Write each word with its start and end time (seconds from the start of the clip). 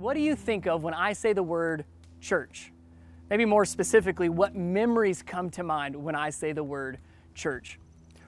what 0.00 0.14
do 0.14 0.20
you 0.20 0.34
think 0.34 0.66
of 0.66 0.82
when 0.82 0.94
I 0.94 1.12
say 1.12 1.34
the 1.34 1.42
word 1.42 1.84
church? 2.20 2.72
Maybe 3.28 3.44
more 3.44 3.66
specifically, 3.66 4.30
what 4.30 4.56
memories 4.56 5.22
come 5.22 5.50
to 5.50 5.62
mind 5.62 5.94
when 5.94 6.14
I 6.14 6.30
say 6.30 6.52
the 6.52 6.64
word 6.64 6.98
church? 7.34 7.78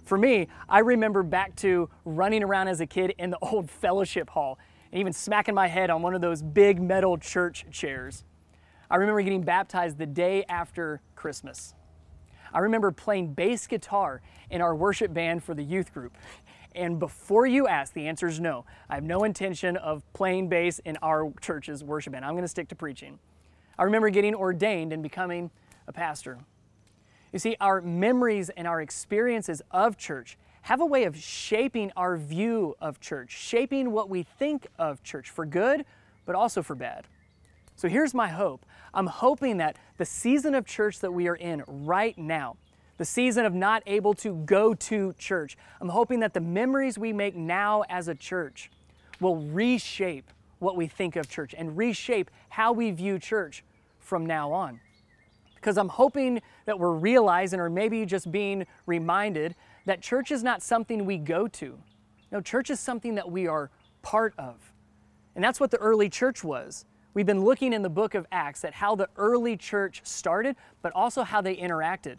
For 0.04 0.19
me, 0.19 0.48
I 0.69 0.80
remember 0.80 1.22
back 1.22 1.56
to 1.56 1.88
running 2.04 2.43
around 2.43 2.69
as 2.69 2.80
a 2.80 2.87
kid 2.87 3.14
in 3.19 3.30
the 3.30 3.38
old 3.43 3.71
fellowship 3.71 4.29
hall 4.29 4.58
and 4.93 5.00
even 5.00 5.14
smacking 5.14 5.54
my 5.54 5.66
head 5.66 5.88
on 5.88 6.03
one 6.03 6.14
of 6.14 6.21
those 6.21 6.43
big 6.43 6.80
metal 6.80 7.16
church 7.16 7.64
chairs. 7.71 8.24
I 8.90 8.96
remember 8.96 9.22
getting 9.22 9.42
baptized 9.42 9.96
the 9.96 10.06
day 10.06 10.44
after 10.50 11.00
Christmas. 11.16 11.74
I 12.52 12.58
remember 12.58 12.92
playing 12.92 13.32
bass 13.32 13.66
guitar 13.66 14.20
in 14.50 14.60
our 14.60 14.74
worship 14.74 15.14
band 15.14 15.42
for 15.42 15.54
the 15.54 15.62
youth 15.62 15.94
group. 15.94 16.14
And 16.74 16.98
before 16.98 17.46
you 17.46 17.66
ask, 17.66 17.92
the 17.92 18.09
answer 18.09 18.27
is 18.27 18.41
no. 18.41 18.64
I 18.88 18.95
have 18.96 19.04
no 19.04 19.24
intention 19.24 19.77
of 19.77 20.02
playing 20.12 20.48
bass 20.48 20.78
in 20.80 20.96
our 21.02 21.32
church's 21.41 21.82
worship 21.84 22.12
band. 22.12 22.24
I'm 22.24 22.32
going 22.32 22.42
to 22.42 22.48
stick 22.48 22.68
to 22.68 22.74
preaching. 22.74 23.18
I 23.78 23.84
remember 23.84 24.10
getting 24.10 24.34
ordained 24.34 24.92
and 24.92 25.02
becoming 25.02 25.50
a 25.86 25.92
pastor. 25.92 26.38
You 27.32 27.38
see, 27.38 27.56
our 27.60 27.80
memories 27.80 28.50
and 28.50 28.66
our 28.66 28.80
experiences 28.80 29.62
of 29.70 29.96
church 29.96 30.36
have 30.62 30.80
a 30.80 30.86
way 30.86 31.04
of 31.04 31.16
shaping 31.16 31.90
our 31.96 32.16
view 32.16 32.77
of 32.80 33.00
church, 33.00 33.30
shaping 33.32 33.91
what 33.91 34.08
we 34.08 34.22
think 34.22 34.66
of 34.78 35.02
church 35.02 35.30
for 35.30 35.44
good, 35.44 35.84
but 36.24 36.34
also 36.34 36.62
for 36.62 36.74
bad. 36.74 37.06
So 37.74 37.88
here's 37.88 38.14
my 38.14 38.28
hope. 38.28 38.64
I'm 38.94 39.06
hoping 39.06 39.56
that 39.56 39.77
the 39.96 40.04
season 40.04 40.54
of 40.54 40.66
church 40.66 41.00
that 41.00 41.12
we 41.12 41.27
are 41.27 41.34
in 41.34 41.64
right 41.66 42.16
now, 42.16 42.56
the 42.98 43.05
season 43.05 43.45
of 43.45 43.55
not 43.55 43.82
able 43.87 44.14
to 44.14 44.34
go 44.45 44.74
to 44.74 45.12
church, 45.14 45.56
I'm 45.80 45.88
hoping 45.88 46.20
that 46.20 46.34
the 46.34 46.41
memories 46.41 46.98
we 46.98 47.12
make 47.12 47.34
now 47.34 47.83
as 47.88 48.09
a 48.09 48.14
church 48.14 48.70
will 49.20 49.37
reshape 49.37 50.30
what 50.59 50.77
we 50.77 50.87
think 50.87 51.16
of 51.16 51.28
church 51.28 51.55
and 51.56 51.77
reshape 51.77 52.30
how 52.50 52.73
we 52.73 52.91
view 52.91 53.19
church 53.19 53.64
from 53.98 54.27
now 54.27 54.52
on. 54.52 54.80
Because 55.55 55.78
I'm 55.78 55.89
hoping 55.89 56.42
that 56.66 56.78
we're 56.78 56.94
realizing, 56.94 57.61
or 57.61 57.70
maybe 57.70 58.05
just 58.05 58.31
being 58.31 58.66
reminded, 58.86 59.55
that 59.86 60.00
church 60.00 60.31
is 60.31 60.42
not 60.42 60.62
something 60.62 61.05
we 61.05 61.19
go 61.19 61.47
to. 61.48 61.78
No, 62.31 62.41
church 62.41 62.70
is 62.70 62.81
something 62.81 63.14
that 63.16 63.31
we 63.31 63.47
are 63.47 63.70
part 64.03 64.34
of. 64.38 64.72
And 65.34 65.42
that's 65.42 65.61
what 65.61 65.70
the 65.70 65.78
early 65.78 66.09
church 66.09 66.44
was. 66.44 66.84
We've 67.14 67.27
been 67.27 67.44
looking 67.44 67.72
in 67.72 67.83
the 67.83 67.91
book 67.91 68.14
of 68.14 68.27
Acts 68.33 68.64
at 68.64 68.75
how 68.75 68.94
the 68.97 69.09
early 69.16 69.56
church 69.56 70.00
started, 70.05 70.56
but 70.81 70.92
also 70.94 71.22
how 71.22 71.41
they 71.41 71.56
interacted. 71.56 72.16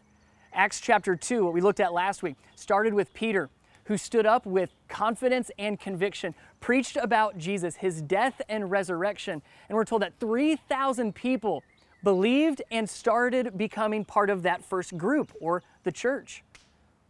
Acts 0.54 0.80
chapter 0.80 1.16
2, 1.16 1.46
what 1.46 1.54
we 1.54 1.62
looked 1.62 1.80
at 1.80 1.94
last 1.94 2.23
week, 2.23 2.36
started 2.56 2.94
with 2.94 3.14
Peter, 3.14 3.50
who 3.86 3.98
stood 3.98 4.26
up 4.26 4.46
with 4.46 4.70
confidence 4.88 5.52
and 5.58 5.80
conviction, 5.80 6.36
preached 6.59 6.96
about 6.96 7.38
Jesus, 7.38 7.78
his 7.78 8.02
death 8.02 8.42
and 8.48 8.72
resurrection. 8.72 9.42
And 9.68 9.76
we're 9.76 9.86
told 9.86 10.02
that 10.04 10.14
3,000 10.20 11.14
people 11.14 11.64
believed 12.04 12.62
and 12.72 12.90
started 12.90 13.58
becoming 13.58 14.06
part 14.06 14.30
of 14.30 14.44
that 14.44 14.64
first 14.64 14.98
group 14.98 15.34
or 15.42 15.64
the 15.84 15.92
church. 15.92 16.44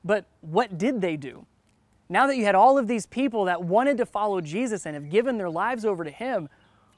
But 0.04 0.26
what 0.42 0.78
did 0.78 1.02
they 1.02 1.18
do? 1.18 1.46
Now 2.10 2.28
that 2.28 2.38
you 2.38 2.46
had 2.46 2.56
all 2.56 2.78
of 2.78 2.88
these 2.88 3.06
people 3.06 3.46
that 3.46 3.64
wanted 3.64 3.98
to 3.98 4.06
follow 4.06 4.42
Jesus 4.42 4.86
and 4.86 4.94
have 4.94 5.10
given 5.10 5.38
their 5.38 5.50
lives 5.50 5.86
over 5.86 6.04
to 6.04 6.12
Him, 6.12 6.50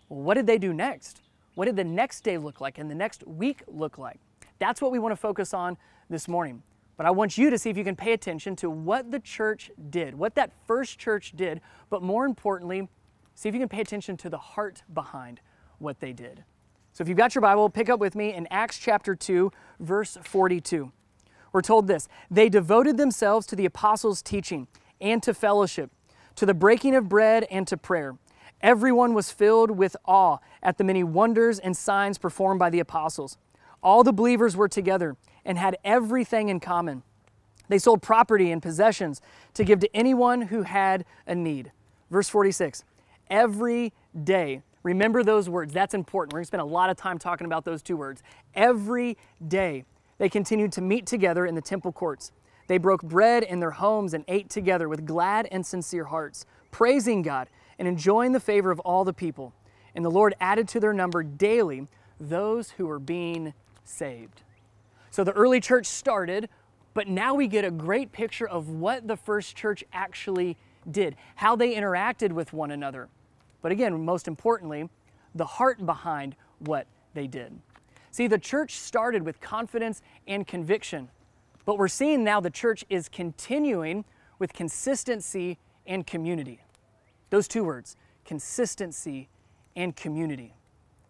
what 0.07 0.33
did 0.35 0.47
they 0.47 0.57
do 0.57 0.73
next? 0.73 1.21
What 1.55 1.65
did 1.65 1.75
the 1.75 1.83
next 1.83 2.21
day 2.21 2.37
look 2.37 2.59
like 2.59 2.77
and 2.77 2.91
the 2.91 2.95
next 2.95 3.25
week 3.25 3.63
look 3.67 3.97
like? 3.97 4.19
That's 4.59 4.81
what 4.81 4.91
we 4.91 4.99
want 4.99 5.11
to 5.11 5.17
focus 5.17 5.53
on 5.53 5.77
this 6.09 6.27
morning. 6.27 6.63
But 6.97 7.05
I 7.05 7.11
want 7.11 7.37
you 7.37 7.49
to 7.49 7.57
see 7.57 7.69
if 7.69 7.77
you 7.77 7.83
can 7.83 7.95
pay 7.95 8.13
attention 8.13 8.55
to 8.57 8.69
what 8.69 9.11
the 9.11 9.19
church 9.19 9.69
did, 9.89 10.15
what 10.15 10.35
that 10.35 10.51
first 10.65 10.97
church 10.97 11.33
did, 11.35 11.61
but 11.89 12.01
more 12.01 12.25
importantly, 12.25 12.87
see 13.33 13.49
if 13.49 13.55
you 13.55 13.59
can 13.59 13.69
pay 13.69 13.81
attention 13.81 14.15
to 14.17 14.29
the 14.29 14.37
heart 14.37 14.83
behind 14.93 15.41
what 15.77 15.99
they 15.99 16.13
did. 16.13 16.43
So 16.93 17.01
if 17.01 17.09
you've 17.09 17.17
got 17.17 17.35
your 17.35 17.41
Bible, 17.41 17.69
pick 17.69 17.89
up 17.89 17.99
with 17.99 18.15
me 18.15 18.33
in 18.33 18.47
Acts 18.49 18.79
chapter 18.79 19.13
2, 19.13 19.51
verse 19.81 20.17
42. 20.23 20.91
We're 21.51 21.61
told 21.61 21.87
this 21.87 22.07
They 22.31 22.47
devoted 22.47 22.97
themselves 22.97 23.45
to 23.47 23.55
the 23.55 23.65
apostles' 23.65 24.21
teaching 24.21 24.67
and 25.01 25.21
to 25.23 25.33
fellowship, 25.33 25.91
to 26.35 26.45
the 26.45 26.53
breaking 26.53 26.95
of 26.95 27.09
bread 27.09 27.45
and 27.51 27.67
to 27.67 27.75
prayer. 27.75 28.17
Everyone 28.61 29.13
was 29.13 29.31
filled 29.31 29.71
with 29.71 29.97
awe 30.05 30.37
at 30.63 30.77
the 30.77 30.85
many 30.85 31.03
wonders 31.03 31.59
and 31.59 31.75
signs 31.75 32.17
performed 32.17 32.59
by 32.59 32.69
the 32.69 32.79
apostles. 32.79 33.37
All 33.85 34.03
the 34.03 34.11
believers 34.11 34.57
were 34.57 34.67
together 34.67 35.15
and 35.45 35.59
had 35.59 35.77
everything 35.83 36.49
in 36.49 36.59
common. 36.59 37.03
They 37.69 37.77
sold 37.77 38.01
property 38.01 38.51
and 38.51 38.59
possessions 38.59 39.21
to 39.53 39.63
give 39.63 39.79
to 39.81 39.95
anyone 39.95 40.41
who 40.41 40.63
had 40.63 41.05
a 41.27 41.35
need. 41.35 41.71
Verse 42.09 42.27
46 42.27 42.83
Every 43.29 43.93
day, 44.23 44.63
remember 44.81 45.23
those 45.23 45.47
words, 45.47 45.71
that's 45.71 45.93
important. 45.93 46.33
We're 46.33 46.39
going 46.39 46.45
to 46.45 46.47
spend 46.47 46.61
a 46.61 46.65
lot 46.65 46.89
of 46.89 46.97
time 46.97 47.19
talking 47.19 47.45
about 47.45 47.63
those 47.63 47.83
two 47.83 47.95
words. 47.95 48.23
Every 48.55 49.17
day, 49.47 49.85
they 50.17 50.29
continued 50.29 50.71
to 50.73 50.81
meet 50.81 51.05
together 51.05 51.45
in 51.45 51.53
the 51.53 51.61
temple 51.61 51.91
courts. 51.91 52.31
They 52.67 52.79
broke 52.79 53.03
bread 53.03 53.43
in 53.43 53.59
their 53.59 53.71
homes 53.71 54.15
and 54.15 54.25
ate 54.27 54.49
together 54.49 54.89
with 54.89 55.05
glad 55.05 55.47
and 55.51 55.63
sincere 55.63 56.05
hearts, 56.05 56.47
praising 56.71 57.21
God 57.21 57.49
and 57.77 57.87
enjoying 57.87 58.31
the 58.31 58.39
favor 58.39 58.71
of 58.71 58.79
all 58.79 59.05
the 59.05 59.13
people. 59.13 59.53
And 59.93 60.03
the 60.03 60.09
Lord 60.09 60.33
added 60.41 60.67
to 60.69 60.79
their 60.79 60.93
number 60.93 61.21
daily 61.21 61.87
those 62.19 62.71
who 62.71 62.87
were 62.87 62.99
being 62.99 63.53
saved. 63.85 64.41
So 65.11 65.23
the 65.23 65.31
early 65.31 65.61
church 65.61 65.85
started, 65.85 66.49
but 66.93 67.07
now 67.07 67.33
we 67.33 67.47
get 67.47 67.63
a 67.63 67.71
great 67.71 68.11
picture 68.11 68.47
of 68.47 68.69
what 68.69 69.07
the 69.07 69.15
first 69.15 69.55
church 69.55 69.83
actually 69.93 70.57
did, 70.89 71.15
how 71.35 71.55
they 71.55 71.75
interacted 71.75 72.31
with 72.31 72.53
one 72.53 72.71
another. 72.71 73.07
But 73.61 73.71
again, 73.71 74.03
most 74.03 74.27
importantly, 74.27 74.89
the 75.33 75.45
heart 75.45 75.85
behind 75.85 76.35
what 76.59 76.87
they 77.13 77.27
did. 77.27 77.59
See, 78.11 78.27
the 78.27 78.37
church 78.37 78.75
started 78.75 79.23
with 79.23 79.41
confidence 79.41 80.01
and 80.27 80.47
conviction, 80.47 81.09
but 81.65 81.77
we're 81.77 81.87
seeing 81.87 82.23
now 82.23 82.39
the 82.39 82.49
church 82.49 82.85
is 82.89 83.09
continuing 83.09 84.05
with 84.39 84.53
consistency 84.53 85.57
and 85.85 86.05
community. 86.05 86.61
Those 87.29 87.47
two 87.47 87.63
words, 87.63 87.95
consistency 88.23 89.29
and 89.75 89.95
community. 89.95 90.53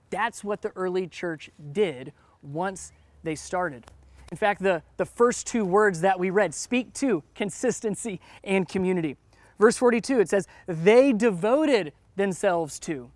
That's 0.10 0.44
what 0.44 0.62
the 0.62 0.72
early 0.76 1.08
church 1.08 1.52
did 1.72 2.14
once 2.46 2.92
they 3.24 3.36
started. 3.36 3.86
In 4.32 4.38
fact, 4.38 4.62
the, 4.62 4.82
the 4.98 5.06
first 5.06 5.48
two 5.48 5.66
words 5.66 6.02
that 6.02 6.20
we 6.20 6.30
read 6.30 6.54
speak 6.54 6.94
to 6.94 7.24
consistency 7.36 8.20
and 8.44 8.68
community. 8.68 9.18
Verse 9.60 9.78
42, 9.78 10.20
it 10.20 10.30
says, 10.30 10.48
They 10.68 11.14
devoted 11.14 11.94
themselves 12.16 12.80
to. 12.80 13.12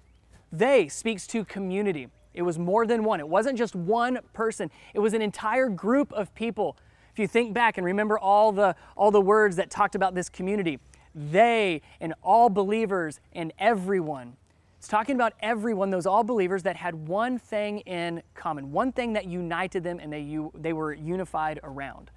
They 0.51 0.87
speaks 0.87 1.27
to 1.27 1.43
community. 1.45 2.07
It 2.33 2.43
was 2.43 2.59
more 2.59 2.85
than 2.85 3.03
one. 3.03 3.19
It 3.19 3.27
wasn't 3.27 3.57
just 3.57 3.75
one 3.75 4.19
person, 4.33 4.69
it 4.93 4.99
was 4.99 5.13
an 5.13 5.21
entire 5.21 5.69
group 5.69 6.11
of 6.13 6.33
people. 6.35 6.77
If 7.11 7.19
you 7.19 7.27
think 7.27 7.53
back 7.53 7.77
and 7.77 7.85
remember 7.85 8.17
all 8.17 8.51
the, 8.51 8.75
all 8.95 9.11
the 9.11 9.21
words 9.21 9.55
that 9.57 9.69
talked 9.69 9.95
about 9.95 10.15
this 10.15 10.29
community, 10.29 10.79
they 11.13 11.81
and 11.99 12.13
all 12.23 12.49
believers 12.49 13.19
and 13.33 13.51
everyone. 13.59 14.37
It's 14.79 14.87
talking 14.87 15.15
about 15.15 15.33
everyone, 15.41 15.89
those 15.89 16.05
all 16.05 16.23
believers 16.23 16.63
that 16.63 16.77
had 16.77 16.95
one 16.95 17.37
thing 17.37 17.79
in 17.79 18.23
common, 18.33 18.71
one 18.71 18.93
thing 18.93 19.11
that 19.11 19.25
united 19.25 19.83
them 19.83 19.99
and 19.99 20.11
they, 20.11 20.21
you, 20.21 20.53
they 20.55 20.71
were 20.71 20.93
unified 20.93 21.59
around. 21.63 22.11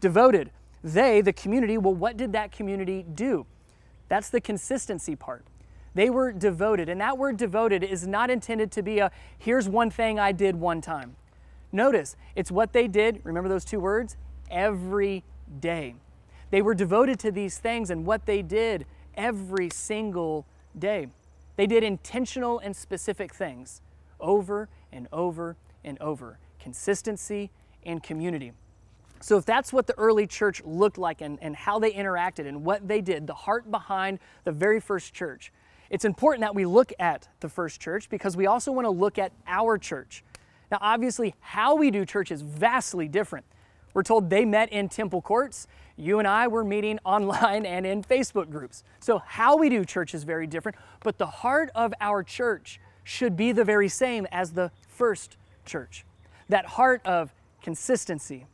Devoted, 0.00 0.52
they, 0.84 1.20
the 1.20 1.32
community, 1.32 1.76
well, 1.78 1.94
what 1.94 2.16
did 2.16 2.32
that 2.32 2.52
community 2.52 3.04
do? 3.12 3.44
That's 4.08 4.30
the 4.30 4.40
consistency 4.40 5.16
part. 5.16 5.44
They 5.96 6.08
were 6.08 6.30
devoted. 6.30 6.88
And 6.88 7.00
that 7.00 7.18
word 7.18 7.38
devoted 7.38 7.82
is 7.82 8.06
not 8.06 8.30
intended 8.30 8.70
to 8.72 8.82
be 8.82 9.00
a 9.00 9.10
here's 9.36 9.68
one 9.68 9.90
thing 9.90 10.20
I 10.20 10.30
did 10.30 10.54
one 10.54 10.80
time. 10.80 11.16
Notice, 11.72 12.14
it's 12.36 12.52
what 12.52 12.72
they 12.72 12.86
did, 12.86 13.20
remember 13.24 13.48
those 13.48 13.64
two 13.64 13.80
words? 13.80 14.16
Every 14.48 15.24
day. 15.58 15.96
They 16.52 16.62
were 16.62 16.74
devoted 16.74 17.18
to 17.18 17.32
these 17.32 17.58
things 17.58 17.90
and 17.90 18.06
what 18.06 18.26
they 18.26 18.42
did 18.42 18.86
every 19.16 19.70
single 19.70 20.46
day. 20.78 21.08
They 21.56 21.66
did 21.66 21.82
intentional 21.82 22.58
and 22.58 22.76
specific 22.76 23.34
things 23.34 23.80
over 24.20 24.68
and 24.92 25.08
over 25.12 25.56
and 25.84 26.00
over. 26.00 26.38
Consistency 26.58 27.50
and 27.84 28.02
community. 28.02 28.52
So, 29.20 29.38
if 29.38 29.46
that's 29.46 29.72
what 29.72 29.86
the 29.86 29.98
early 29.98 30.26
church 30.26 30.62
looked 30.64 30.98
like 30.98 31.22
and, 31.22 31.38
and 31.40 31.56
how 31.56 31.78
they 31.78 31.92
interacted 31.92 32.46
and 32.46 32.64
what 32.64 32.86
they 32.86 33.00
did, 33.00 33.26
the 33.26 33.34
heart 33.34 33.70
behind 33.70 34.18
the 34.44 34.52
very 34.52 34.78
first 34.78 35.14
church, 35.14 35.52
it's 35.88 36.04
important 36.04 36.42
that 36.42 36.54
we 36.54 36.66
look 36.66 36.92
at 36.98 37.28
the 37.40 37.48
first 37.48 37.80
church 37.80 38.10
because 38.10 38.36
we 38.36 38.46
also 38.46 38.72
want 38.72 38.84
to 38.84 38.90
look 38.90 39.18
at 39.18 39.32
our 39.46 39.78
church. 39.78 40.22
Now, 40.70 40.78
obviously, 40.80 41.34
how 41.40 41.76
we 41.76 41.90
do 41.90 42.04
church 42.04 42.30
is 42.30 42.42
vastly 42.42 43.08
different. 43.08 43.46
We're 43.96 44.02
told 44.02 44.28
they 44.28 44.44
met 44.44 44.70
in 44.74 44.90
temple 44.90 45.22
courts. 45.22 45.66
You 45.96 46.18
and 46.18 46.28
I 46.28 46.48
were 46.48 46.62
meeting 46.62 46.98
online 47.06 47.64
and 47.64 47.86
in 47.86 48.02
Facebook 48.04 48.50
groups. 48.50 48.84
So, 49.00 49.22
how 49.24 49.56
we 49.56 49.70
do 49.70 49.86
church 49.86 50.14
is 50.14 50.22
very 50.22 50.46
different, 50.46 50.76
but 51.02 51.16
the 51.16 51.24
heart 51.24 51.70
of 51.74 51.94
our 51.98 52.22
church 52.22 52.78
should 53.04 53.38
be 53.38 53.52
the 53.52 53.64
very 53.64 53.88
same 53.88 54.26
as 54.30 54.52
the 54.52 54.70
first 54.86 55.38
church 55.64 56.04
that 56.50 56.66
heart 56.66 57.00
of 57.06 57.32
consistency 57.62 58.46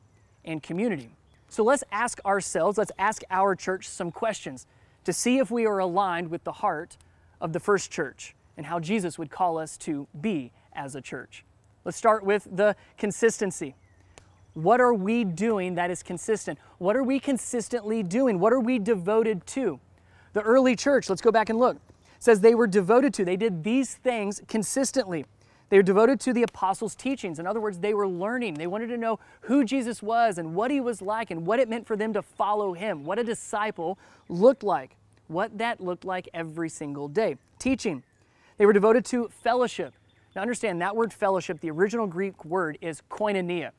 and 0.44 0.62
community. 0.62 1.10
So, 1.48 1.64
let's 1.64 1.82
ask 1.90 2.20
ourselves, 2.24 2.78
let's 2.78 2.92
ask 2.96 3.24
our 3.28 3.56
church 3.56 3.88
some 3.88 4.12
questions 4.12 4.68
to 5.02 5.12
see 5.12 5.38
if 5.38 5.50
we 5.50 5.66
are 5.66 5.80
aligned 5.80 6.30
with 6.30 6.44
the 6.44 6.52
heart 6.52 6.96
of 7.40 7.52
the 7.52 7.58
first 7.58 7.90
church 7.90 8.36
and 8.56 8.64
how 8.64 8.78
Jesus 8.78 9.18
would 9.18 9.32
call 9.32 9.58
us 9.58 9.76
to 9.78 10.06
be 10.20 10.52
as 10.72 10.94
a 10.94 11.00
church. 11.00 11.44
Let's 11.84 11.98
start 11.98 12.22
with 12.22 12.46
the 12.48 12.76
consistency. 12.96 13.74
What 14.54 14.81
are 14.81 14.93
we 14.93 15.25
doing 15.25 15.76
that 15.76 15.90
is 15.90 16.02
consistent? 16.02 16.58
What 16.78 16.96
are 16.96 17.02
we 17.02 17.19
consistently 17.19 18.02
doing? 18.02 18.38
What 18.38 18.52
are 18.52 18.60
we 18.60 18.78
devoted 18.78 19.46
to? 19.49 19.81
The 20.34 20.43
early 20.43 20.76
church, 20.76 21.08
let's 21.08 21.22
go 21.22 21.31
back 21.31 21.49
and 21.49 21.58
look, 21.58 21.78
says 22.19 22.40
they 22.40 22.54
were 22.54 22.66
devoted 22.66 23.14
to. 23.14 23.25
They 23.25 23.37
did 23.37 23.64
these 23.64 23.94
things 23.94 24.43
consistently. 24.49 25.25
They 25.70 25.78
were 25.78 25.82
devoted 25.82 26.20
to 26.20 26.34
the 26.34 26.43
apostles' 26.43 26.94
teachings. 26.94 27.38
In 27.38 27.46
other 27.46 27.60
words, 27.60 27.78
they 27.78 27.94
were 27.94 28.06
learning. 28.06 28.54
They 28.54 28.66
wanted 28.66 28.88
to 28.88 28.99
know 28.99 29.19
who 29.43 29.64
Jesus 29.64 30.02
was 30.02 30.37
and 30.37 30.54
what 30.54 30.70
he 30.70 30.82
was 30.82 31.00
like 31.00 31.31
and 31.31 31.46
what 31.46 31.58
it 31.58 31.69
meant 31.69 31.87
for 31.87 31.96
them 31.96 32.12
to 32.12 32.20
follow 32.20 32.75
him, 32.75 33.04
what 33.04 33.19
a 33.19 33.25
disciple 33.25 33.99
looked 34.28 34.62
like, 34.62 34.96
what 35.28 35.56
that 35.56 35.81
looked 35.81 36.04
like 36.04 36.28
every 36.34 36.69
single 36.69 37.08
day. 37.08 37.37
Teaching. 37.58 38.02
They 38.58 38.66
were 38.66 38.75
devoted 38.75 39.06
to 39.06 39.28
fellowship. 39.28 39.94
Now, 40.37 40.43
understand 40.43 40.82
that 40.82 40.94
word 40.94 41.10
fellowship, 41.10 41.60
the 41.60 41.70
original 41.70 42.06
Greek 42.06 42.44
word 42.44 42.76
is 42.82 43.02
koinonia. 43.10 43.70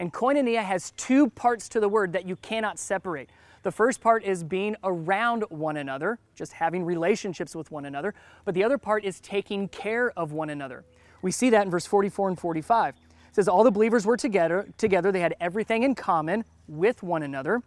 And 0.00 0.10
koinonia 0.14 0.64
has 0.64 0.92
two 0.92 1.28
parts 1.28 1.68
to 1.68 1.78
the 1.78 1.88
word 1.88 2.14
that 2.14 2.26
you 2.26 2.34
cannot 2.36 2.78
separate. 2.78 3.28
The 3.62 3.70
first 3.70 4.00
part 4.00 4.24
is 4.24 4.42
being 4.42 4.74
around 4.82 5.44
one 5.50 5.76
another, 5.76 6.18
just 6.34 6.54
having 6.54 6.86
relationships 6.86 7.54
with 7.54 7.70
one 7.70 7.84
another, 7.84 8.14
but 8.46 8.54
the 8.54 8.64
other 8.64 8.78
part 8.78 9.04
is 9.04 9.20
taking 9.20 9.68
care 9.68 10.10
of 10.18 10.32
one 10.32 10.48
another. 10.48 10.86
We 11.20 11.30
see 11.30 11.50
that 11.50 11.66
in 11.66 11.70
verse 11.70 11.84
44 11.84 12.30
and 12.30 12.38
45. 12.38 12.94
It 12.94 13.34
says, 13.34 13.46
All 13.46 13.62
the 13.62 13.70
believers 13.70 14.06
were 14.06 14.16
together, 14.16 14.66
together, 14.78 15.12
they 15.12 15.20
had 15.20 15.36
everything 15.38 15.82
in 15.82 15.94
common 15.94 16.46
with 16.66 17.02
one 17.02 17.22
another. 17.22 17.62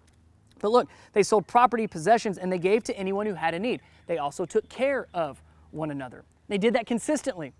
But 0.60 0.72
look, 0.72 0.90
they 1.12 1.22
sold 1.22 1.46
property, 1.46 1.86
possessions, 1.86 2.40
and 2.40 2.52
they 2.52 2.58
gave 2.58 2.84
to 2.86 2.98
anyone 2.98 3.28
who 3.28 3.36
had 3.36 3.54
a 3.54 3.60
need. 3.60 3.80
They 4.08 4.18
also 4.18 4.48
took 4.48 4.68
care 4.70 5.08
of 5.14 5.40
one 5.70 5.92
another. 5.92 6.24
They 6.48 6.58
did 6.58 6.74
that 6.74 6.88
consistently. 6.88 7.54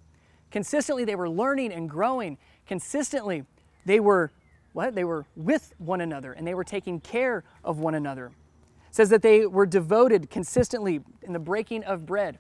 Consistently, 0.50 1.06
they 1.06 1.16
were 1.16 1.30
learning 1.30 1.72
and 1.72 1.88
growing. 1.88 2.40
Consistently, 2.66 3.44
they 3.86 4.00
were 4.00 4.32
what? 4.74 4.96
They 4.96 5.04
were 5.04 5.26
with 5.36 5.74
one 5.78 6.02
another 6.02 6.34
and 6.34 6.46
they 6.46 6.54
were 6.54 6.64
taking 6.64 7.00
care 7.00 7.44
of 7.64 7.80
one 7.80 7.96
another. 7.96 8.28
It 8.28 8.96
says 8.96 9.10
that 9.10 9.22
they 9.22 9.46
were 9.46 9.66
devoted 9.66 10.30
consistently 10.30 11.02
in 11.22 11.34
the 11.34 11.40
breaking 11.40 11.84
of 11.84 12.06
bread. 12.06 12.38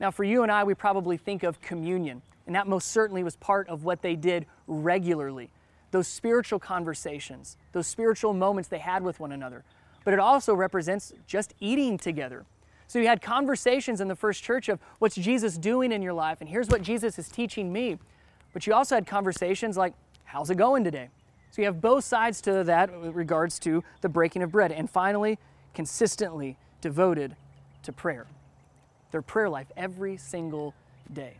Now, 0.00 0.10
for 0.10 0.24
you 0.24 0.42
and 0.42 0.50
I, 0.50 0.64
we 0.64 0.74
probably 0.74 1.16
think 1.16 1.44
of 1.44 1.60
communion, 1.60 2.20
and 2.46 2.54
that 2.56 2.66
most 2.66 2.90
certainly 2.90 3.22
was 3.22 3.36
part 3.36 3.68
of 3.68 3.84
what 3.84 4.02
they 4.02 4.16
did 4.16 4.46
regularly. 4.66 5.50
Those 5.92 6.08
spiritual 6.08 6.58
conversations, 6.58 7.56
those 7.72 7.86
spiritual 7.86 8.32
moments 8.32 8.68
they 8.68 8.78
had 8.78 9.04
with 9.04 9.20
one 9.20 9.30
another. 9.30 9.62
But 10.04 10.14
it 10.14 10.20
also 10.20 10.52
represents 10.52 11.12
just 11.26 11.54
eating 11.60 11.96
together. 11.96 12.44
So 12.88 12.98
you 12.98 13.06
had 13.06 13.22
conversations 13.22 14.00
in 14.00 14.08
the 14.08 14.16
first 14.16 14.42
church 14.42 14.68
of 14.68 14.80
what's 14.98 15.14
Jesus 15.14 15.56
doing 15.56 15.92
in 15.92 16.02
your 16.02 16.12
life, 16.12 16.38
and 16.40 16.50
here's 16.50 16.68
what 16.68 16.82
Jesus 16.82 17.18
is 17.18 17.28
teaching 17.28 17.72
me. 17.72 17.98
But 18.52 18.66
you 18.66 18.74
also 18.74 18.96
had 18.96 19.06
conversations 19.06 19.76
like, 19.76 19.94
how's 20.24 20.50
it 20.50 20.56
going 20.56 20.82
today? 20.82 21.08
So 21.54 21.62
you 21.62 21.66
have 21.66 21.80
both 21.80 22.02
sides 22.02 22.40
to 22.40 22.64
that 22.64 23.00
with 23.00 23.14
regards 23.14 23.60
to 23.60 23.84
the 24.00 24.08
breaking 24.08 24.42
of 24.42 24.50
bread. 24.50 24.72
And 24.72 24.90
finally, 24.90 25.38
consistently 25.72 26.56
devoted 26.80 27.36
to 27.84 27.92
prayer. 27.92 28.26
Their 29.12 29.22
prayer 29.22 29.48
life 29.48 29.68
every 29.76 30.16
single 30.16 30.74
day. 31.12 31.34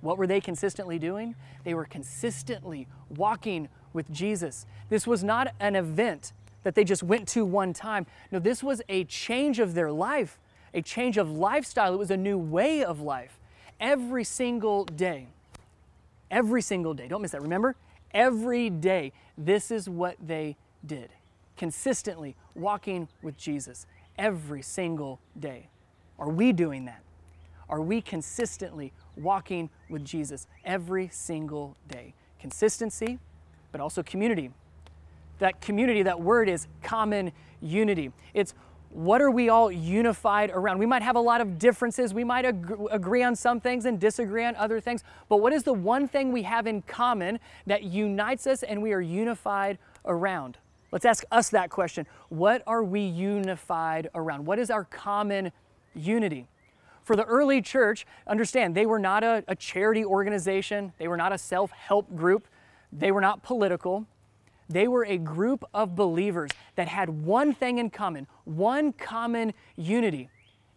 What 0.00 0.16
were 0.16 0.26
they 0.26 0.40
consistently 0.40 0.98
doing? 0.98 1.34
They 1.64 1.74
were 1.74 1.84
consistently 1.84 2.88
walking 3.14 3.68
with 3.92 4.10
Jesus. 4.10 4.64
This 4.88 5.06
was 5.06 5.22
not 5.22 5.48
an 5.60 5.76
event 5.76 6.32
that 6.62 6.74
they 6.74 6.82
just 6.82 7.02
went 7.02 7.28
to 7.28 7.44
one 7.44 7.74
time. 7.74 8.06
No, 8.30 8.38
this 8.38 8.62
was 8.62 8.80
a 8.88 9.04
change 9.04 9.58
of 9.58 9.74
their 9.74 9.92
life, 9.92 10.38
a 10.72 10.80
change 10.80 11.18
of 11.18 11.30
lifestyle. 11.30 11.92
It 11.92 11.98
was 11.98 12.10
a 12.10 12.16
new 12.16 12.38
way 12.38 12.82
of 12.82 13.02
life 13.02 13.38
every 13.78 14.24
single 14.24 14.86
day. 14.86 15.28
Every 16.30 16.62
single 16.62 16.94
day. 16.94 17.06
Don't 17.06 17.20
miss 17.20 17.32
that. 17.32 17.42
Remember? 17.42 17.76
Every 18.14 18.70
day, 18.70 19.12
this 19.38 19.70
is 19.70 19.88
what 19.88 20.16
they 20.24 20.56
did. 20.84 21.10
Consistently 21.56 22.36
walking 22.54 23.08
with 23.22 23.36
Jesus 23.36 23.86
every 24.18 24.62
single 24.62 25.20
day. 25.38 25.68
Are 26.18 26.28
we 26.28 26.52
doing 26.52 26.84
that? 26.84 27.02
Are 27.68 27.80
we 27.80 28.00
consistently 28.02 28.92
walking 29.16 29.70
with 29.88 30.04
Jesus 30.04 30.46
every 30.64 31.08
single 31.08 31.76
day? 31.88 32.14
Consistency, 32.38 33.18
but 33.70 33.80
also 33.80 34.02
community. 34.02 34.50
That 35.38 35.60
community, 35.60 36.02
that 36.02 36.20
word 36.20 36.48
is 36.48 36.66
common 36.82 37.32
unity. 37.60 38.12
It's 38.34 38.54
what 38.92 39.22
are 39.22 39.30
we 39.30 39.48
all 39.48 39.72
unified 39.72 40.50
around? 40.52 40.78
We 40.78 40.86
might 40.86 41.02
have 41.02 41.16
a 41.16 41.20
lot 41.20 41.40
of 41.40 41.58
differences. 41.58 42.12
We 42.12 42.24
might 42.24 42.44
ag- 42.44 42.76
agree 42.90 43.22
on 43.22 43.34
some 43.34 43.58
things 43.58 43.86
and 43.86 43.98
disagree 43.98 44.44
on 44.44 44.54
other 44.56 44.80
things. 44.80 45.02
But 45.28 45.38
what 45.38 45.52
is 45.52 45.62
the 45.62 45.72
one 45.72 46.06
thing 46.06 46.30
we 46.30 46.42
have 46.42 46.66
in 46.66 46.82
common 46.82 47.40
that 47.66 47.84
unites 47.84 48.46
us 48.46 48.62
and 48.62 48.82
we 48.82 48.92
are 48.92 49.00
unified 49.00 49.78
around? 50.04 50.58
Let's 50.90 51.06
ask 51.06 51.24
us 51.32 51.48
that 51.50 51.70
question. 51.70 52.06
What 52.28 52.62
are 52.66 52.84
we 52.84 53.00
unified 53.00 54.10
around? 54.14 54.44
What 54.44 54.58
is 54.58 54.70
our 54.70 54.84
common 54.84 55.52
unity? 55.94 56.48
For 57.02 57.16
the 57.16 57.24
early 57.24 57.62
church, 57.62 58.06
understand, 58.26 58.74
they 58.74 58.86
were 58.86 58.98
not 58.98 59.24
a, 59.24 59.42
a 59.48 59.56
charity 59.56 60.04
organization, 60.04 60.92
they 60.98 61.08
were 61.08 61.16
not 61.16 61.32
a 61.32 61.38
self 61.38 61.70
help 61.70 62.14
group, 62.14 62.46
they 62.92 63.10
were 63.10 63.22
not 63.22 63.42
political. 63.42 64.06
They 64.68 64.88
were 64.88 65.04
a 65.04 65.18
group 65.18 65.64
of 65.74 65.94
believers 65.94 66.50
that 66.76 66.88
had 66.88 67.10
one 67.10 67.52
thing 67.52 67.78
in 67.78 67.90
common, 67.90 68.26
one 68.44 68.92
common 68.92 69.52
unity, 69.76 70.28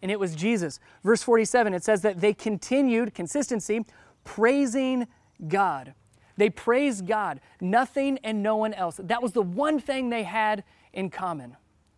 and 0.02 0.10
it 0.10 0.20
was 0.20 0.34
Jesus. 0.34 0.78
Verse 1.02 1.22
47, 1.22 1.74
it 1.74 1.84
says 1.84 2.02
that 2.02 2.20
they 2.20 2.34
continued, 2.34 3.14
consistency, 3.14 3.84
praising 4.24 5.06
God. 5.48 5.94
They 6.36 6.50
praised 6.50 7.06
God, 7.06 7.40
nothing 7.60 8.18
and 8.22 8.42
no 8.42 8.56
one 8.56 8.74
else. 8.74 9.00
That 9.02 9.22
was 9.22 9.32
the 9.32 9.42
one 9.42 9.80
thing 9.80 10.10
they 10.10 10.24
had 10.24 10.64
in 10.92 11.10
common. 11.10 11.56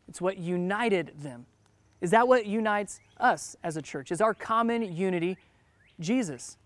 It's 0.08 0.20
what 0.20 0.38
united 0.38 1.12
them. 1.20 1.46
Is 2.00 2.10
that 2.12 2.28
what 2.28 2.46
unites 2.46 3.00
us 3.18 3.56
as 3.62 3.76
a 3.76 3.82
church? 3.82 4.12
Is 4.12 4.20
our 4.20 4.34
common 4.34 4.82
unity 4.94 5.36
Jesus? 5.98 6.56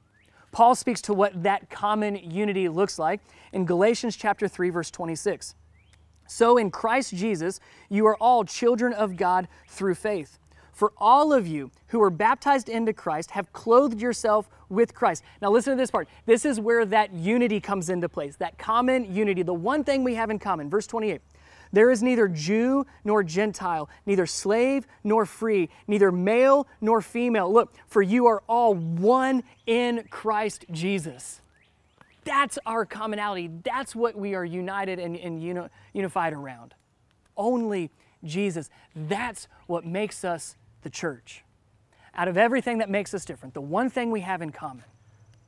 Paul 0.53 0.75
speaks 0.75 1.01
to 1.03 1.15
what 1.15 1.43
that 1.43 1.71
common 1.71 2.17
unity 2.17 2.69
looks 2.69 2.99
like 2.99 3.21
in 3.53 3.65
Galatians 3.65 4.17
chapter 4.17 4.47
3 4.47 4.69
verse 4.69 4.91
26. 4.91 5.55
So 6.27 6.57
in 6.57 6.71
Christ 6.71 7.15
Jesus 7.15 7.61
you 7.89 8.07
are 8.07 8.17
all 8.17 8.45
children 8.45 8.93
of 8.93 9.17
God 9.17 9.49
through 9.69 9.95
faith. 9.95 10.39
For 10.73 10.93
all 10.97 11.33
of 11.33 11.47
you 11.47 11.71
who 11.89 12.03
are 12.03 12.11
baptized 12.11 12.69
into 12.69 12.93
Christ 12.93 13.33
have 13.33 13.53
clothed 13.53 14.01
yourself 14.01 14.49
with 14.69 14.95
Christ. 14.95 15.23
Now 15.41 15.51
listen 15.51 15.73
to 15.73 15.77
this 15.77 15.91
part. 15.91 16.09
This 16.25 16.45
is 16.45 16.59
where 16.59 16.87
that 16.87 17.13
unity 17.13 17.61
comes 17.61 17.91
into 17.91 18.09
place. 18.09 18.37
That 18.37 18.59
common 18.59 19.15
unity, 19.15 19.43
the 19.43 19.53
one 19.53 19.85
thing 19.85 20.03
we 20.03 20.15
have 20.15 20.31
in 20.31 20.39
common. 20.39 20.71
Verse 20.71 20.87
28. 20.87 21.21
There 21.73 21.91
is 21.91 22.03
neither 22.03 22.29
Jew 22.29 22.87
nor 23.05 23.23
Gentile, 23.23 23.89
neither 24.05 24.27
slave 24.27 24.87
nor 25.05 25.25
free, 25.25 25.71
neither 25.87 26.13
male 26.13 26.67
nor 26.81 27.01
female. 27.01 27.51
Look, 27.51 27.75
for 27.87 28.03
you 28.03 28.27
are 28.27 28.43
all 28.47 28.75
one 28.75 29.43
in 29.67 30.05
Christ 30.11 30.67
Jesus. 30.71 31.41
That's 32.25 32.59
our 32.67 32.87
commonality. 32.87 33.51
That's 33.63 33.95
what 33.95 34.17
we 34.17 34.35
are 34.35 34.45
united 34.45 34.99
and, 34.99 35.17
and 35.17 35.43
uni- 35.43 35.69
unified 35.93 36.33
around. 36.33 36.75
Only 37.37 37.91
Jesus. 38.25 38.71
That's 38.95 39.49
what 39.67 39.85
makes 39.85 40.25
us 40.25 40.57
the 40.83 40.91
church. 40.91 41.45
Out 42.15 42.29
of 42.29 42.37
everything 42.37 42.79
that 42.79 42.91
makes 42.91 43.15
us 43.15 43.25
different, 43.25 43.55
the 43.55 43.61
one 43.61 43.89
thing 43.89 44.11
we 44.11 44.21
have 44.21 44.43
in 44.43 44.53
common, 44.53 44.85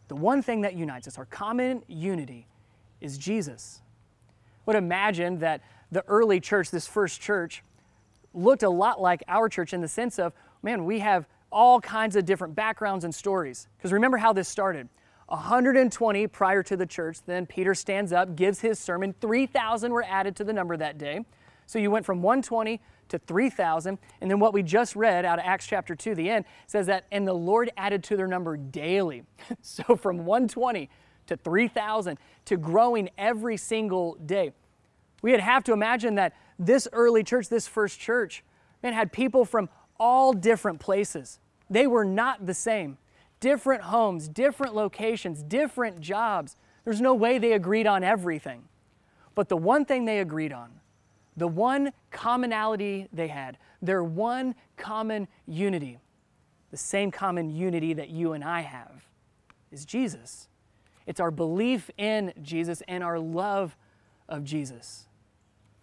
the 0.09 0.17
one 0.17 0.43
thing 0.43 0.63
that 0.63 0.75
unites 0.75 1.07
us, 1.07 1.19
our 1.19 1.27
common 1.27 1.83
unity, 1.87 2.47
is 3.01 3.19
Jesus. 3.19 3.83
Would 4.67 4.77
imagine 4.77 5.39
that 5.41 5.61
the 5.93 6.03
early 6.09 6.41
church, 6.41 6.71
this 6.71 6.87
first 6.87 7.21
church, 7.21 7.63
looked 8.33 8.63
a 8.63 8.69
lot 8.69 9.01
like 9.01 9.23
our 9.29 9.49
church 9.49 9.73
in 9.73 9.81
the 9.81 9.89
sense 9.89 10.19
of, 10.19 10.33
man, 10.63 10.85
we 10.85 11.01
have 11.01 11.27
all 11.53 11.81
kinds 11.81 12.17
of 12.17 12.25
different 12.25 12.55
backgrounds 12.55 13.05
and 13.05 13.15
stories. 13.15 13.69
Because 13.77 13.93
remember 13.93 14.17
how 14.17 14.33
this 14.33 14.49
started. 14.49 14.89
120 15.27 16.27
prior 16.29 16.63
to 16.63 16.77
the 16.77 16.87
church, 16.87 17.19
then 17.27 17.47
Peter 17.47 17.75
stands 17.75 18.13
up, 18.13 18.37
gives 18.37 18.61
his 18.61 18.79
sermon. 18.79 19.15
3,000 19.21 19.93
were 19.93 20.05
added 20.05 20.37
to 20.37 20.45
the 20.45 20.53
number 20.53 20.77
that 20.77 20.99
day. 20.99 21.25
So 21.67 21.79
you 21.79 21.91
went 21.91 22.05
from 22.05 22.23
120 22.23 22.81
to 23.09 23.19
3,000. 23.19 23.99
And 24.21 24.31
then 24.31 24.39
what 24.39 24.53
we 24.53 24.63
just 24.63 24.97
read 24.97 25.25
out 25.25 25.39
of 25.39 25.45
Acts 25.45 25.67
chapter 25.67 25.95
2, 25.95 26.15
the 26.15 26.29
end, 26.29 26.45
says 26.67 26.87
that, 26.87 27.07
and 27.11 27.27
the 27.27 27.35
Lord 27.35 27.71
added 27.77 28.05
to 28.05 28.17
their 28.17 28.27
number 28.27 28.57
daily. 28.57 29.23
so 29.63 29.97
from 29.97 30.25
120 30.25 30.91
to 31.27 31.37
3,000 31.37 32.19
to 32.45 32.57
growing 32.57 33.09
every 33.17 33.57
single 33.57 34.15
day. 34.27 34.53
We'd 35.23 35.41
have 35.41 35.65
to 35.65 35.73
imagine 35.73 36.17
that 36.17 36.35
this 36.59 36.87
early 36.93 37.25
church, 37.25 37.49
this 37.49 37.67
first 37.67 37.99
church, 37.99 38.45
man, 38.83 38.93
had 38.93 39.11
people 39.11 39.47
from 39.47 39.71
all 39.99 40.35
different 40.35 40.81
places. 40.81 41.39
They 41.71 41.87
were 41.87 42.05
not 42.05 42.45
the 42.45 42.53
same. 42.53 42.99
Different 43.45 43.83
homes, 43.83 44.27
different 44.27 44.75
locations, 44.75 45.43
different 45.43 46.01
jobs. 46.01 46.57
There's 46.87 47.03
no 47.03 47.13
way 47.13 47.37
they 47.37 47.53
agreed 47.53 47.87
on 47.87 48.03
everything. 48.03 48.65
But 49.35 49.51
the 49.51 49.57
one 49.59 49.85
thing 49.85 50.07
they 50.07 50.21
agreed 50.21 50.51
on, 50.51 50.81
the 51.37 51.47
one 51.47 51.93
commonality 52.11 53.07
they 53.13 53.29
had, 53.29 53.59
their 53.83 54.03
one 54.03 54.55
common 54.79 55.29
unity, 55.47 55.99
the 56.71 56.79
same 56.79 57.11
common 57.11 57.51
unity 57.51 57.93
that 57.93 58.09
you 58.09 58.33
and 58.33 58.43
I 58.43 58.63
have 58.63 59.05
is 59.71 59.85
Jesus. 59.85 60.49
It's 61.07 61.21
our 61.21 61.31
belief 61.31 61.91
in 61.99 62.33
Jesus 62.41 62.83
and 62.89 63.05
our 63.05 63.19
love 63.19 63.77
of 64.27 64.45
Jesus. 64.45 65.07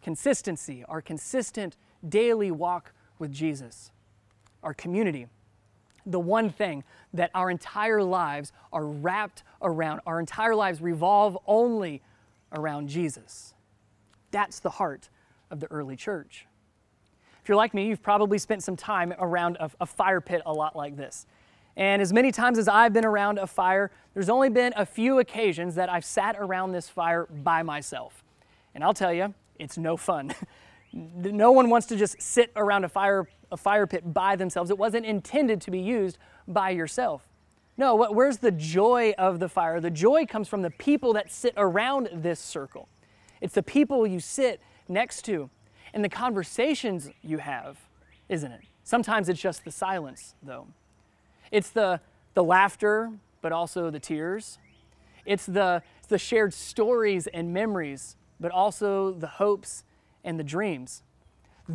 Consistency, 0.01 0.83
our 0.89 0.99
consistent 0.99 1.77
daily 2.09 2.49
walk 2.49 2.91
with 3.19 3.31
Jesus. 3.31 3.91
Our 4.63 4.73
community, 4.73 5.27
the 6.05 6.19
one 6.19 6.49
thing 6.49 6.83
that 7.13 7.31
our 7.33 7.49
entire 7.49 8.03
lives 8.03 8.51
are 8.71 8.85
wrapped 8.85 9.43
around, 9.61 10.01
our 10.05 10.19
entire 10.19 10.55
lives 10.55 10.81
revolve 10.81 11.37
only 11.45 12.01
around 12.51 12.89
Jesus. 12.89 13.53
That's 14.31 14.59
the 14.59 14.69
heart 14.71 15.09
of 15.49 15.59
the 15.59 15.67
early 15.67 15.95
church. 15.95 16.47
If 17.41 17.49
you're 17.49 17.57
like 17.57 17.73
me, 17.73 17.87
you've 17.87 18.03
probably 18.03 18.37
spent 18.37 18.63
some 18.63 18.75
time 18.75 19.13
around 19.17 19.57
a, 19.59 19.71
a, 19.81 19.85
fire 19.85 20.21
pit 20.21 20.41
a 20.45 20.53
lot 20.53 20.75
like 20.75 20.95
this. 20.95 21.25
And 21.75 22.01
as 22.01 22.13
many 22.13 22.31
times 22.31 22.57
as 22.59 22.67
I've 22.67 22.93
been 22.93 23.05
around 23.05 23.39
a 23.39 23.47
fire, 23.47 23.91
there's 24.13 24.29
only 24.29 24.49
been 24.49 24.73
a 24.75 24.85
few 24.85 25.19
occasions 25.19 25.75
that 25.75 25.89
I've 25.89 26.05
sat 26.05 26.35
around 26.37 26.71
this 26.71 26.87
fire 26.87 27.25
by 27.25 27.63
myself. 27.63 28.23
And 28.75 28.83
I'll 28.83 28.93
tell 28.93 29.13
you, 29.13 29.33
it's 29.57 29.77
no 29.77 29.97
fun. 29.97 30.33
no 30.93 31.51
one 31.51 31.69
wants 31.69 31.87
to 31.87 31.95
just 31.95 32.21
sit 32.21 32.51
around 32.55 32.83
a 32.83 32.89
fire, 32.89 33.27
a 33.51 33.57
fire 33.57 33.87
pit 33.87 34.13
by 34.13 34.35
themselves. 34.35 34.69
It 34.69 34.77
wasn't 34.77 35.05
intended 35.05 35.61
to 35.61 35.71
be 35.71 35.79
used 35.79 36.17
by 36.47 36.71
yourself. 36.71 37.27
No, 37.77 37.95
what, 37.95 38.13
where's 38.13 38.37
the 38.37 38.51
joy 38.51 39.13
of 39.17 39.39
the 39.39 39.49
fire? 39.49 39.79
The 39.79 39.89
joy 39.89 40.25
comes 40.25 40.47
from 40.47 40.61
the 40.61 40.69
people 40.69 41.13
that 41.13 41.31
sit 41.31 41.53
around 41.57 42.09
this 42.13 42.39
circle. 42.39 42.87
It's 43.39 43.55
the 43.55 43.63
people 43.63 44.05
you 44.05 44.19
sit 44.19 44.61
next 44.87 45.23
to 45.23 45.49
and 45.93 46.03
the 46.03 46.09
conversations 46.09 47.09
you 47.23 47.39
have, 47.39 47.77
isn't 48.29 48.51
it? 48.51 48.61
Sometimes 48.83 49.29
it's 49.29 49.41
just 49.41 49.65
the 49.65 49.71
silence, 49.71 50.35
though. 50.41 50.67
It's 51.51 51.69
the, 51.69 52.01
the 52.33 52.43
laughter, 52.43 53.11
but 53.41 53.51
also 53.51 53.89
the 53.89 53.99
tears. 53.99 54.57
It's 55.25 55.45
the, 55.45 55.81
it's 55.99 56.07
the 56.07 56.17
shared 56.17 56.53
stories 56.53 57.27
and 57.27 57.53
memories, 57.53 58.15
but 58.39 58.51
also 58.51 59.11
the 59.11 59.27
hopes 59.27 59.83
and 60.23 60.39
the 60.39 60.43
dreams. 60.43 61.03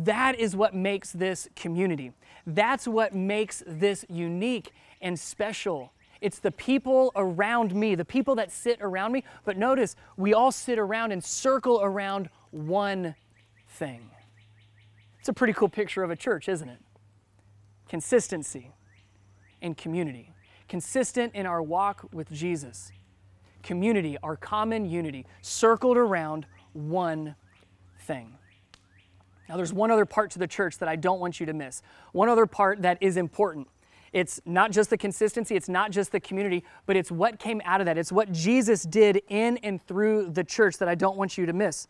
That 0.03 0.39
is 0.39 0.55
what 0.55 0.75
makes 0.75 1.11
this 1.11 1.49
community. 1.55 2.11
That's 2.45 2.87
what 2.87 3.15
makes 3.15 3.63
this 3.65 4.05
unique 4.07 4.71
and 5.01 5.19
special. 5.19 5.91
It's 6.21 6.37
the 6.37 6.51
people 6.51 7.11
around 7.15 7.73
me, 7.73 7.95
the 7.95 8.05
people 8.05 8.35
that 8.35 8.51
sit 8.51 8.79
around 8.79 9.11
me. 9.11 9.23
But 9.43 9.57
notice, 9.57 9.95
we 10.15 10.35
all 10.35 10.51
sit 10.51 10.77
around 10.77 11.13
and 11.13 11.23
circle 11.23 11.81
around 11.81 12.29
one 12.51 13.15
thing. 13.69 14.11
It's 15.19 15.29
a 15.29 15.33
pretty 15.33 15.53
cool 15.53 15.69
picture 15.69 16.03
of 16.03 16.11
a 16.11 16.15
church, 16.15 16.47
isn't 16.47 16.69
it? 16.69 16.79
Consistency 17.89 18.71
and 19.63 19.75
community. 19.75 20.31
Consistent 20.69 21.33
in 21.33 21.47
our 21.47 21.61
walk 21.61 22.07
with 22.13 22.31
Jesus. 22.31 22.91
Community, 23.63 24.15
our 24.21 24.35
common 24.35 24.87
unity, 24.87 25.25
circled 25.41 25.97
around 25.97 26.45
one 26.73 27.35
thing. 27.99 28.36
Now, 29.49 29.57
there's 29.57 29.73
one 29.73 29.91
other 29.91 30.05
part 30.05 30.31
to 30.31 30.39
the 30.39 30.47
church 30.47 30.77
that 30.79 30.89
I 30.89 30.95
don't 30.95 31.19
want 31.19 31.39
you 31.39 31.45
to 31.45 31.53
miss. 31.53 31.81
One 32.11 32.29
other 32.29 32.45
part 32.45 32.81
that 32.81 32.97
is 33.01 33.17
important. 33.17 33.67
It's 34.13 34.41
not 34.45 34.71
just 34.71 34.89
the 34.89 34.97
consistency, 34.97 35.55
it's 35.55 35.69
not 35.69 35.91
just 35.91 36.11
the 36.11 36.19
community, 36.19 36.63
but 36.85 36.95
it's 36.95 37.11
what 37.11 37.39
came 37.39 37.61
out 37.65 37.81
of 37.81 37.85
that. 37.85 37.97
It's 37.97 38.11
what 38.11 38.31
Jesus 38.31 38.83
did 38.83 39.21
in 39.27 39.57
and 39.57 39.85
through 39.85 40.31
the 40.31 40.43
church 40.43 40.77
that 40.77 40.87
I 40.87 40.95
don't 40.95 41.17
want 41.17 41.37
you 41.37 41.45
to 41.45 41.53
miss. 41.53 41.87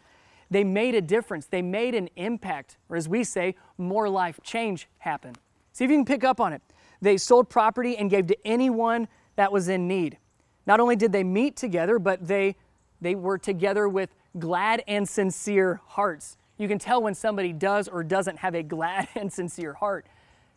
They 0.50 0.64
made 0.64 0.96
a 0.96 1.02
difference, 1.02 1.46
they 1.46 1.62
made 1.62 1.94
an 1.94 2.10
impact, 2.16 2.78
or 2.90 2.96
as 2.96 3.08
we 3.08 3.24
say, 3.24 3.56
more 3.78 4.10
life 4.10 4.40
change 4.44 4.88
happen. 5.00 5.36
See 5.74 5.86
if 5.86 5.92
you 5.92 5.98
can 5.98 6.06
pick 6.06 6.24
up 6.24 6.40
on 6.40 6.54
it. 6.54 6.62
They 7.02 7.18
sold 7.18 7.50
property 7.50 7.98
and 7.98 8.10
gave 8.10 8.28
to 8.28 8.38
anyone 8.46 9.08
that 9.36 9.52
was 9.52 9.68
in 9.68 9.88
need. 9.88 10.18
Not 10.66 10.80
only 10.80 10.96
did 10.96 11.12
they 11.12 11.24
meet 11.24 11.56
together, 11.56 12.00
but 12.00 12.28
they, 12.28 12.56
they 13.00 13.14
were 13.14 13.38
together 13.38 13.88
with 13.88 14.16
glad 14.40 14.84
and 14.88 15.08
sincere 15.08 15.82
hearts. 15.86 16.38
You 16.58 16.68
can 16.68 16.80
tell 16.80 17.02
when 17.02 17.14
somebody 17.14 17.54
does 17.54 17.88
or 17.88 18.04
doesn't 18.04 18.38
have 18.40 18.56
a 18.56 18.64
glad 18.64 19.08
and 19.16 19.32
sincere 19.32 19.74
heart. 19.74 20.06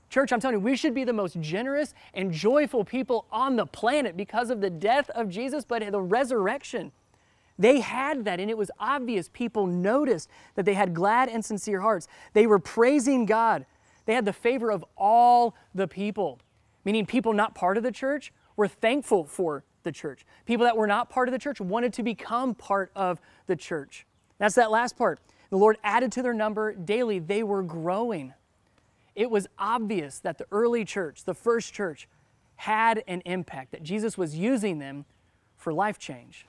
Church, 0.09 0.33
I'm 0.33 0.41
telling 0.41 0.57
you, 0.57 0.61
we 0.61 0.77
should 0.77 0.95
be 0.95 1.05
the 1.05 1.13
most 1.13 1.41
generous 1.41 1.95
and 2.15 2.33
joyful 2.33 2.85
people 2.85 3.27
on 3.31 3.55
the 3.55 3.67
planet 3.67 4.17
because 4.17 4.51
of 4.51 4.61
the 4.61 4.71
death 4.71 5.09
of 5.11 5.29
Jesus, 5.29 5.65
but 5.65 5.89
the 5.91 6.01
resurrection. 6.01 6.91
They 7.61 7.81
had 7.81 8.25
that, 8.25 8.41
and 8.41 8.51
it 8.51 8.59
was 8.59 8.71
obvious. 8.81 9.29
People 9.33 9.67
noticed 9.67 10.29
that 10.57 10.65
they 10.65 10.75
had 10.75 10.95
glad 10.95 11.29
and 11.29 11.45
sincere 11.45 11.81
hearts. 11.81 12.09
They 12.33 12.47
were 12.47 12.59
praising 12.59 13.25
God. 13.25 13.67
They 14.07 14.15
had 14.15 14.25
the 14.25 14.33
favor 14.33 14.71
of 14.73 14.85
all 14.97 15.55
the 15.75 15.87
people, 15.87 16.41
meaning 16.85 17.07
people 17.07 17.33
not 17.33 17.55
part 17.55 17.77
of 17.77 17.85
the 17.85 17.93
church 17.93 18.33
were 18.57 18.67
thankful 18.67 19.25
for 19.25 19.63
the 19.83 19.93
church. 19.93 20.25
People 20.47 20.65
that 20.65 20.77
were 20.77 20.87
not 20.87 21.11
part 21.11 21.29
of 21.29 21.33
the 21.33 21.39
church 21.39 21.61
wanted 21.61 21.93
to 21.93 22.03
become 22.03 22.55
part 22.55 22.91
of 22.97 23.21
the 23.47 23.57
church. 23.57 24.07
That's 24.39 24.55
that 24.57 24.71
last 24.71 24.97
part. 24.97 25.21
The 25.51 25.59
Lord 25.59 25.79
added 25.83 26.13
to 26.13 26.23
their 26.23 26.33
number 26.33 26.73
daily. 26.73 27.19
They 27.19 27.43
were 27.43 27.63
growing. 27.63 28.35
It 29.15 29.31
was 29.31 29.49
obvious 29.59 30.21
that 30.21 30.39
the 30.39 30.47
early 30.51 30.85
church, 30.85 31.25
the 31.25 31.35
first 31.35 31.75
church, 31.75 32.09
had 32.57 33.03
an 33.09 33.23
impact, 33.25 33.73
that 33.73 33.83
Jesus 33.83 34.17
was 34.17 34.37
using 34.37 34.79
them 34.79 35.05
for 35.57 35.73
life 35.73 35.99
change. 35.99 36.47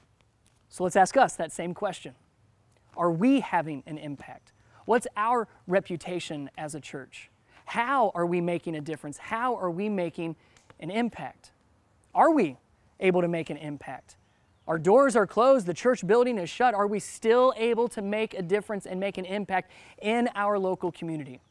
So 0.69 0.83
let's 0.83 0.95
ask 0.95 1.17
us 1.17 1.35
that 1.35 1.51
same 1.51 1.73
question 1.73 2.13
Are 2.95 3.11
we 3.11 3.39
having 3.39 3.83
an 3.87 3.97
impact? 3.97 4.51
What's 4.85 5.07
our 5.17 5.47
reputation 5.67 6.49
as 6.57 6.75
a 6.75 6.79
church? 6.79 7.29
How 7.65 8.11
are 8.13 8.25
we 8.25 8.41
making 8.41 8.75
a 8.75 8.81
difference? 8.81 9.17
How 9.17 9.55
are 9.55 9.71
we 9.71 9.89
making 9.89 10.35
an 10.79 10.91
impact? 10.91 11.51
Are 12.13 12.31
we 12.31 12.57
able 12.99 13.21
to 13.21 13.27
make 13.27 13.49
an 13.49 13.57
impact? 13.57 14.15
Our 14.71 14.79
doors 14.79 15.17
are 15.17 15.27
closed, 15.27 15.65
the 15.65 15.73
church 15.73 16.07
building 16.07 16.37
is 16.37 16.49
shut. 16.49 16.73
Are 16.73 16.87
we 16.87 17.01
still 17.01 17.53
able 17.57 17.89
to 17.89 18.01
make 18.01 18.33
a 18.33 18.41
difference 18.41 18.85
and 18.85 19.01
make 19.01 19.17
an 19.17 19.25
impact 19.25 19.69
in 20.01 20.29
our 20.33 20.57
local 20.57 20.93
community? 20.93 21.41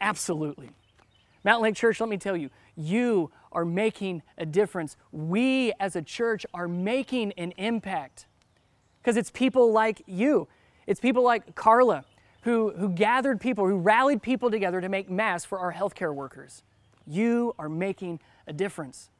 Absolutely. 0.00 0.70
Mountain 1.42 1.64
Lake 1.64 1.74
Church, 1.74 1.98
let 1.98 2.08
me 2.08 2.16
tell 2.16 2.36
you, 2.36 2.50
you 2.76 3.32
are 3.50 3.64
making 3.64 4.22
a 4.36 4.46
difference. 4.46 4.96
We 5.10 5.72
as 5.80 5.96
a 5.96 6.02
church 6.02 6.46
are 6.54 6.68
making 6.68 7.32
an 7.32 7.54
impact 7.56 8.26
because 9.02 9.16
it's 9.16 9.32
people 9.32 9.72
like 9.72 10.02
you. 10.06 10.46
It's 10.86 11.00
people 11.00 11.24
like 11.24 11.56
Carla 11.56 12.04
who, 12.42 12.70
who 12.78 12.90
gathered 12.90 13.40
people, 13.40 13.66
who 13.66 13.78
rallied 13.78 14.22
people 14.22 14.48
together 14.48 14.80
to 14.80 14.88
make 14.88 15.10
masks 15.10 15.44
for 15.44 15.58
our 15.58 15.72
healthcare 15.72 16.14
workers. 16.14 16.62
You 17.04 17.56
are 17.58 17.68
making 17.68 18.20
a 18.46 18.52
difference. 18.52 19.10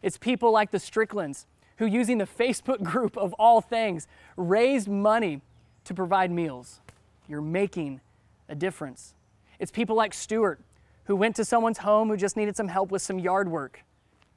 It's 0.00 0.16
people 0.16 0.52
like 0.52 0.70
the 0.70 0.78
Stricklands 0.78 1.46
who, 1.78 1.86
using 1.86 2.18
the 2.18 2.26
Facebook 2.26 2.82
group 2.82 3.16
of 3.16 3.32
all 3.34 3.60
things, 3.60 4.06
raised 4.36 4.88
money 4.88 5.40
to 5.84 5.94
provide 5.94 6.30
meals. 6.30 6.80
You're 7.28 7.40
making 7.40 8.00
a 8.48 8.54
difference. 8.54 9.14
It's 9.58 9.70
people 9.70 9.96
like 9.96 10.14
Stuart 10.14 10.60
who 11.04 11.16
went 11.16 11.36
to 11.36 11.44
someone's 11.44 11.78
home 11.78 12.08
who 12.08 12.16
just 12.16 12.36
needed 12.36 12.56
some 12.56 12.68
help 12.68 12.90
with 12.90 13.02
some 13.02 13.18
yard 13.18 13.48
work. 13.48 13.84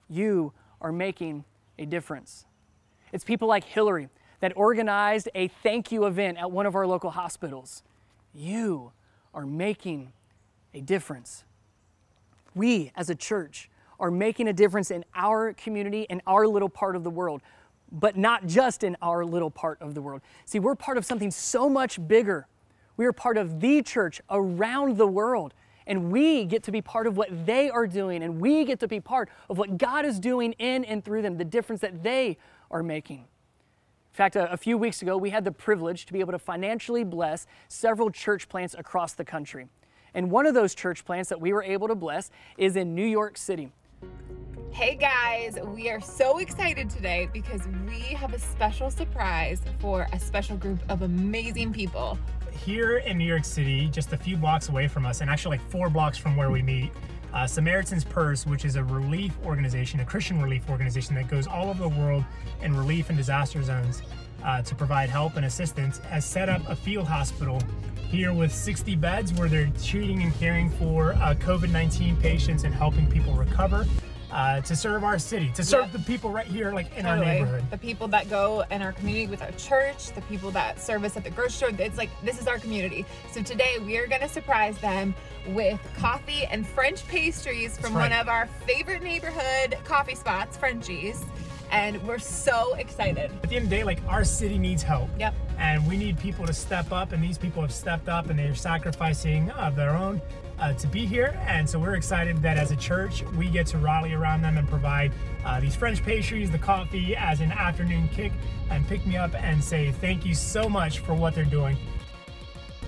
You 0.09 0.53
are 0.81 0.91
making 0.91 1.45
a 1.77 1.85
difference. 1.85 2.45
It's 3.11 3.23
people 3.23 3.47
like 3.47 3.63
Hillary 3.63 4.09
that 4.39 4.53
organized 4.55 5.29
a 5.35 5.47
thank 5.47 5.91
you 5.91 6.05
event 6.05 6.37
at 6.37 6.51
one 6.51 6.65
of 6.65 6.75
our 6.75 6.85
local 6.85 7.11
hospitals. 7.11 7.83
You 8.33 8.91
are 9.33 9.45
making 9.45 10.11
a 10.73 10.81
difference. 10.81 11.43
We, 12.53 12.91
as 12.95 13.09
a 13.09 13.15
church, 13.15 13.69
are 13.99 14.11
making 14.11 14.47
a 14.47 14.53
difference 14.53 14.91
in 14.91 15.05
our 15.15 15.53
community 15.53 16.05
and 16.09 16.21
our 16.27 16.47
little 16.47 16.69
part 16.69 16.95
of 16.95 17.03
the 17.03 17.09
world, 17.09 17.41
but 17.91 18.17
not 18.17 18.45
just 18.45 18.83
in 18.83 18.97
our 19.01 19.25
little 19.25 19.51
part 19.51 19.81
of 19.81 19.93
the 19.93 20.01
world. 20.01 20.21
See, 20.45 20.59
we're 20.59 20.75
part 20.75 20.97
of 20.97 21.05
something 21.05 21.31
so 21.31 21.69
much 21.69 22.05
bigger. 22.07 22.47
We 22.97 23.05
are 23.05 23.13
part 23.13 23.37
of 23.37 23.59
the 23.59 23.81
church 23.81 24.21
around 24.29 24.97
the 24.97 25.07
world. 25.07 25.53
And 25.87 26.11
we 26.11 26.45
get 26.45 26.63
to 26.63 26.71
be 26.71 26.81
part 26.81 27.05
of 27.05 27.15
what 27.15 27.45
they 27.45 27.69
are 27.69 27.85
doing, 27.85 28.23
and 28.23 28.41
we 28.41 28.65
get 28.65 28.79
to 28.79 28.87
be 28.87 28.99
part 28.99 29.29
of 29.49 29.57
what 29.57 29.77
God 29.77 30.03
is 30.03 30.19
doing 30.19 30.53
in 30.53 30.83
and 30.83 31.05
through 31.05 31.21
them, 31.21 31.37
the 31.37 31.45
difference 31.45 31.81
that 31.81 32.01
they 32.01 32.37
are 32.71 32.81
making. 32.81 33.19
In 33.19 34.17
fact, 34.17 34.35
a, 34.35 34.51
a, 34.51 34.57
few 34.57 34.77
weeks 34.77 35.01
ago, 35.01 35.17
we 35.17 35.29
had 35.29 35.43
the 35.43 35.51
privilege 35.51 36.05
to 36.05 36.13
be 36.13 36.21
able 36.21 36.31
to 36.31 36.39
financially 36.39 37.03
bless 37.03 37.45
several 37.67 38.09
church 38.09 38.49
plants 38.49 38.73
across 38.73 39.13
the 39.13 39.25
country. 39.25 39.67
And 40.13 40.31
one 40.31 40.45
of 40.45 40.53
those 40.53 40.73
church 40.73 41.05
plants 41.05 41.29
that 41.29 41.41
we 41.41 41.51
were 41.51 41.61
able 41.61 41.89
to 41.89 41.95
bless 41.95 42.31
is 42.57 42.77
in 42.77 42.95
New 42.95 43.05
York 43.05 43.37
City. 43.37 43.71
Hey 44.71 44.95
guys, 44.95 45.57
we 45.73 45.89
are 45.89 46.01
so 46.01 46.39
excited 46.39 46.89
today 46.89 47.29
because 47.31 47.61
we 47.87 47.99
have 48.13 48.33
a 48.33 48.39
special 48.39 48.91
surprise 48.91 49.61
for 49.79 50.05
a 50.11 50.19
special 50.19 50.57
group 50.57 50.79
of 50.89 51.01
amazing 51.01 51.71
people. 51.71 52.19
Here 52.51 52.97
in 52.97 53.17
New 53.17 53.25
York 53.25 53.45
City, 53.45 53.87
just 53.87 54.11
a 54.11 54.17
few 54.17 54.35
blocks 54.35 54.67
away 54.67 54.89
from 54.89 55.05
us, 55.05 55.21
and 55.21 55.29
actually 55.29 55.57
like 55.57 55.69
four 55.69 55.89
blocks 55.89 56.17
from 56.17 56.35
where 56.35 56.51
we 56.51 56.61
meet, 56.61 56.91
uh, 57.33 57.45
Samaritan's 57.45 58.03
Purse, 58.03 58.45
which 58.45 58.65
is 58.65 58.75
a 58.75 58.83
relief 58.83 59.33
organization, 59.45 60.01
a 60.01 60.05
Christian 60.05 60.41
relief 60.41 60.69
organization 60.69 61.15
that 61.15 61.29
goes 61.29 61.47
all 61.47 61.69
over 61.69 61.83
the 61.83 61.89
world 61.89 62.23
in 62.61 62.75
relief 62.75 63.09
and 63.09 63.17
disaster 63.17 63.63
zones 63.63 64.01
uh, 64.43 64.61
to 64.61 64.75
provide 64.75 65.09
help 65.09 65.35
and 65.35 65.45
assistance, 65.45 65.99
has 65.99 66.25
set 66.25 66.49
up 66.49 66.61
a 66.69 66.75
field 66.75 67.07
hospital 67.07 67.61
here 68.09 68.33
with 68.33 68.53
60 68.53 68.95
beds 68.95 69.33
where 69.33 69.49
they're 69.49 69.71
treating 69.83 70.21
and 70.21 70.33
caring 70.35 70.69
for 70.71 71.13
uh, 71.13 71.33
COVID 71.35 71.71
19 71.71 72.15
patients 72.17 72.63
and 72.63 72.73
helping 72.73 73.09
people 73.09 73.33
recover. 73.33 73.85
Uh, 74.31 74.59
to 74.61 74.75
serve 74.75 75.05
our 75.05 75.17
city, 75.17 75.49
to 75.55 75.63
serve 75.63 75.83
Yep. 75.83 75.91
the 75.93 75.99
people 75.99 76.29
right 76.29 76.47
here, 76.47 76.73
like 76.73 76.93
in 76.97 77.05
our 77.05 77.15
neighborhood. 77.15 77.63
The 77.71 77.77
people 77.77 78.09
that 78.09 78.29
go 78.29 78.65
in 78.69 78.81
our 78.81 78.91
community 78.91 79.27
with 79.27 79.41
our 79.41 79.51
church, 79.51 80.11
the 80.13 80.21
people 80.23 80.51
that 80.51 80.81
service 80.81 81.15
at 81.15 81.23
the 81.23 81.29
grocery 81.29 81.51
store. 81.51 81.69
It's 81.79 81.97
like 81.97 82.09
this 82.21 82.41
is 82.41 82.45
our 82.47 82.59
community. 82.59 83.05
So 83.31 83.41
today 83.41 83.77
we 83.85 83.97
are 83.97 84.07
gonna 84.07 84.27
surprise 84.27 84.77
them 84.79 85.15
with 85.47 85.79
coffee 85.97 86.43
and 86.51 86.67
French 86.67 87.07
pastries 87.07 87.77
from 87.77 87.93
right. 87.93 88.09
one 88.09 88.19
of 88.19 88.27
our 88.27 88.47
favorite 88.67 89.03
neighborhood 89.03 89.77
coffee 89.85 90.15
spots, 90.15 90.57
Frenchies. 90.57 91.23
And 91.71 92.01
we're 92.07 92.19
so 92.19 92.73
excited. 92.75 93.31
At 93.43 93.49
the 93.49 93.55
end 93.55 93.65
of 93.65 93.69
the 93.69 93.75
day, 93.75 93.83
like 93.83 94.01
our 94.07 94.23
city 94.23 94.57
needs 94.57 94.83
help. 94.83 95.09
Yep. 95.19 95.33
And 95.57 95.87
we 95.87 95.97
need 95.97 96.17
people 96.19 96.45
to 96.45 96.53
step 96.53 96.91
up, 96.91 97.11
and 97.11 97.23
these 97.23 97.37
people 97.37 97.61
have 97.61 97.73
stepped 97.73 98.09
up 98.09 98.29
and 98.29 98.37
they're 98.37 98.55
sacrificing 98.55 99.49
of 99.51 99.75
their 99.75 99.91
own 99.91 100.21
uh, 100.59 100.73
to 100.73 100.87
be 100.87 101.05
here. 101.05 101.37
And 101.47 101.69
so 101.69 101.79
we're 101.79 101.95
excited 101.95 102.41
that 102.41 102.57
as 102.57 102.71
a 102.71 102.75
church, 102.75 103.23
we 103.37 103.49
get 103.49 103.67
to 103.67 103.77
rally 103.77 104.13
around 104.13 104.41
them 104.41 104.57
and 104.57 104.67
provide 104.67 105.11
uh, 105.45 105.59
these 105.59 105.75
French 105.75 106.03
pastries, 106.03 106.51
the 106.51 106.57
coffee 106.57 107.15
as 107.15 107.41
an 107.41 107.51
afternoon 107.51 108.09
kick, 108.09 108.31
and 108.69 108.87
pick 108.87 109.05
me 109.05 109.17
up 109.17 109.33
and 109.35 109.63
say 109.63 109.91
thank 109.91 110.25
you 110.25 110.33
so 110.33 110.69
much 110.69 110.99
for 110.99 111.13
what 111.13 111.35
they're 111.35 111.45
doing. 111.45 111.77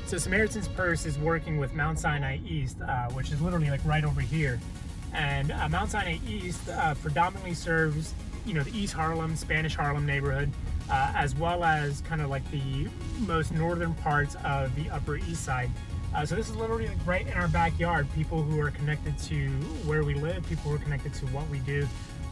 So 0.05 0.17
Samaritan's 0.17 0.69
Purse 0.69 1.05
is 1.05 1.17
working 1.19 1.57
with 1.57 1.73
Mount 1.73 1.99
Sinai 1.99 2.39
East, 2.47 2.77
uh, 2.81 3.09
which 3.09 3.31
is 3.31 3.41
literally 3.41 3.69
like 3.69 3.83
right 3.83 4.05
over 4.05 4.21
here. 4.21 4.59
And 5.13 5.51
uh, 5.51 5.67
Mount 5.67 5.91
Sinai 5.91 6.19
East 6.25 6.69
uh, 6.69 6.95
predominantly 6.95 7.53
serves, 7.53 8.13
you 8.47 8.53
know, 8.53 8.63
the 8.63 8.75
East 8.77 8.93
Harlem, 8.93 9.35
Spanish 9.35 9.75
Harlem 9.75 10.05
neighborhood, 10.05 10.51
uh, 10.89 11.11
as 11.15 11.35
well 11.35 11.63
as 11.63 12.01
kind 12.01 12.21
of 12.21 12.29
like 12.29 12.49
the 12.49 12.87
most 13.19 13.51
northern 13.51 13.93
parts 13.95 14.35
of 14.45 14.73
the 14.75 14.89
Upper 14.89 15.17
East 15.17 15.43
Side. 15.43 15.69
Uh, 16.15 16.25
so 16.25 16.35
this 16.35 16.49
is 16.49 16.55
literally 16.55 16.89
right 17.05 17.27
in 17.27 17.33
our 17.33 17.49
backyard. 17.49 18.07
People 18.15 18.41
who 18.41 18.59
are 18.61 18.71
connected 18.71 19.17
to 19.19 19.49
where 19.85 20.03
we 20.03 20.13
live, 20.13 20.47
people 20.47 20.71
who 20.71 20.75
are 20.77 20.79
connected 20.79 21.13
to 21.15 21.25
what 21.27 21.47
we 21.49 21.59
do. 21.59 21.85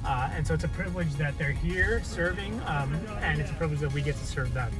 Uh, 0.06 0.30
and 0.34 0.48
so 0.48 0.54
it's 0.54 0.64
a 0.64 0.70
privilege 0.70 1.14
that 1.16 1.38
they're 1.38 1.52
here 1.52 2.02
serving, 2.04 2.62
um, 2.68 2.94
and 3.22 3.42
it's 3.42 3.52
a 3.52 3.56
privilege 3.56 3.80
that 3.80 3.92
we 3.92 4.02
get 4.02 4.16
to 4.16 4.26
serve 4.26 4.54
them. 4.54 4.72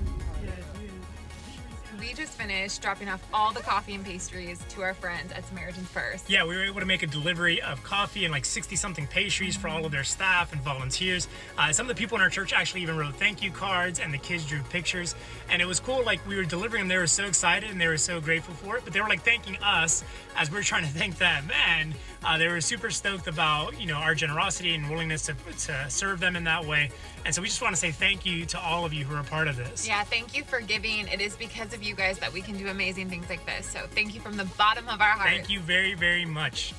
We 2.06 2.14
just 2.14 2.34
finished 2.34 2.84
dropping 2.84 3.10
off 3.10 3.28
all 3.34 3.52
the 3.52 3.62
coffee 3.62 3.96
and 3.96 4.06
pastries 4.06 4.64
to 4.70 4.84
our 4.84 4.94
friends 4.94 5.32
at 5.32 5.44
Samaritan's 5.48 5.90
Purse. 5.90 6.24
Yeah, 6.28 6.46
we 6.46 6.56
were 6.56 6.64
able 6.64 6.80
to 6.80 6.86
make 6.86 7.02
a 7.02 7.08
delivery 7.08 7.60
of 7.64 7.84
coffee 7.84 8.26
and 8.26 8.32
like 8.32 8.46
60 8.46 8.76
something 8.76 9.08
pastries 9.08 9.56
for 9.56 9.70
all 9.70 9.88
of 9.88 9.92
their 9.92 10.04
staff 10.04 10.54
and 10.54 10.62
volunteers. 10.62 11.28
Uh, 11.58 11.72
some 11.72 11.90
of 11.90 11.96
the 11.96 12.00
people 12.00 12.16
in 12.16 12.22
our 12.22 12.30
church 12.30 12.54
actually 12.54 12.84
even 12.84 12.96
wrote 12.96 13.16
thank 13.16 13.42
you 13.42 13.50
cards 13.50 14.00
and 14.00 14.14
the 14.14 14.20
kids 14.20 14.46
drew 14.46 14.62
pictures. 14.70 15.16
And 15.50 15.64
it 15.64 15.66
was 15.66 15.80
cool. 15.80 16.04
Like 16.06 16.20
we 16.28 16.36
were 16.36 16.44
delivering 16.44 16.82
them, 16.82 16.90
they 16.90 16.98
were 16.98 17.08
so 17.08 17.26
excited 17.26 17.72
and 17.72 17.82
they 17.82 17.88
were 17.88 17.98
so 17.98 18.22
grateful 18.22 18.54
for 18.54 18.78
it. 18.78 18.84
But 18.84 18.94
they 18.94 19.02
were 19.02 19.10
like 19.10 19.24
thanking 19.24 19.58
us 19.64 20.04
as 20.36 20.52
we 20.52 20.58
were 20.58 20.64
trying 20.64 20.84
to 20.84 20.90
thank 20.92 21.18
them. 21.18 21.50
And 21.68 21.96
uh, 22.26 22.38
they 22.38 22.48
were 22.48 22.60
super 22.60 22.90
stoked 22.90 23.28
about, 23.28 23.80
you 23.80 23.88
know, 23.88 23.96
our 23.96 24.16
generosity 24.16 24.74
and 24.74 24.90
willingness 24.90 25.26
to, 25.28 25.36
to 25.60 25.90
serve 25.90 26.20
them 26.20 26.36
in 26.36 26.44
that 26.44 26.66
way. 26.66 26.90
And 27.24 27.34
so 27.34 27.42
we 27.42 27.48
just 27.48 27.62
want 27.62 27.74
to 27.74 27.80
say 27.80 27.92
thank 27.92 28.26
you 28.26 28.46
to 28.48 28.60
all 28.60 28.84
of 28.84 28.94
you 28.94 29.06
who 29.06 29.16
are 29.16 29.20
a 29.20 29.24
part 29.24 29.48
of 29.48 29.56
this. 29.56 29.88
Yeah, 29.88 30.04
thank 30.04 30.36
you 30.36 30.44
for 30.44 30.60
giving. 30.60 31.08
It 31.08 31.22
is 31.22 31.36
because 31.36 31.74
of 31.74 31.84
you 31.84 31.96
guys 31.96 32.18
that 32.20 32.34
we 32.34 32.42
can 32.42 32.58
do 32.58 32.68
amazing 32.68 33.10
things 33.10 33.30
like 33.30 33.46
this. 33.46 33.68
So 33.68 33.82
thank 33.92 34.16
you 34.16 34.22
from 34.22 34.38
the 34.38 34.46
bottom 34.58 34.90
of 34.90 35.02
our 35.02 35.10
hearts. 35.10 35.32
Thank 35.32 35.50
you 35.50 35.60
very, 35.60 35.94
very 35.94 36.26
much. 36.26 36.74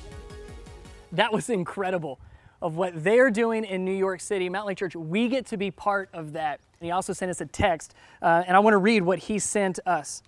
That 1.13 1.31
was 1.31 1.49
incredible 1.49 2.19
of 2.61 2.75
what 2.75 3.03
they're 3.03 3.31
doing 3.31 3.63
in 3.63 3.85
New 3.85 3.91
York 3.93 4.19
City. 4.19 4.49
Mountain 4.49 4.69
Lake 4.69 4.77
Church, 4.77 4.95
we 4.95 5.29
get 5.29 5.45
to 5.47 5.57
be 5.57 5.71
part 5.71 6.09
of 6.11 6.33
that. 6.33 6.59
And 6.79 6.85
he 6.85 6.91
also 6.91 7.13
sent 7.13 7.31
us 7.31 7.39
a 7.39 7.45
text, 7.45 7.93
uh, 8.21 8.43
and 8.45 8.57
I 8.57 8.59
want 8.59 8.73
to 8.73 8.79
read 8.79 9.03
what 9.03 9.19
he 9.19 9.39
sent 9.39 9.79
us. 9.85 10.21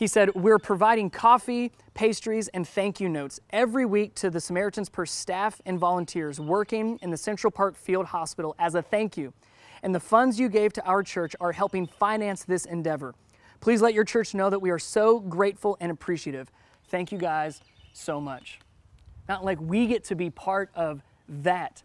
He 0.00 0.06
said, 0.06 0.34
We're 0.34 0.58
providing 0.58 1.10
coffee, 1.10 1.72
pastries, 1.92 2.48
and 2.48 2.66
thank 2.66 3.00
you 3.00 3.08
notes 3.10 3.38
every 3.50 3.84
week 3.84 4.14
to 4.14 4.30
the 4.30 4.40
Samaritan's 4.40 4.88
Purse 4.88 5.12
staff 5.12 5.60
and 5.66 5.78
volunteers 5.78 6.40
working 6.40 6.98
in 7.02 7.10
the 7.10 7.18
Central 7.18 7.50
Park 7.50 7.76
Field 7.76 8.06
Hospital 8.06 8.56
as 8.58 8.74
a 8.74 8.80
thank 8.80 9.18
you. 9.18 9.34
And 9.82 9.94
the 9.94 10.00
funds 10.00 10.40
you 10.40 10.48
gave 10.48 10.72
to 10.72 10.84
our 10.86 11.02
church 11.02 11.36
are 11.38 11.52
helping 11.52 11.86
finance 11.86 12.44
this 12.44 12.64
endeavor. 12.64 13.14
Please 13.60 13.82
let 13.82 13.92
your 13.92 14.04
church 14.04 14.32
know 14.32 14.48
that 14.48 14.60
we 14.60 14.70
are 14.70 14.78
so 14.78 15.20
grateful 15.20 15.76
and 15.80 15.92
appreciative. 15.92 16.50
Thank 16.88 17.12
you 17.12 17.18
guys 17.18 17.60
so 17.92 18.22
much. 18.22 18.58
Not 19.28 19.44
like 19.44 19.60
we 19.60 19.86
get 19.86 20.04
to 20.04 20.14
be 20.14 20.30
part 20.30 20.70
of 20.74 21.02
that. 21.28 21.82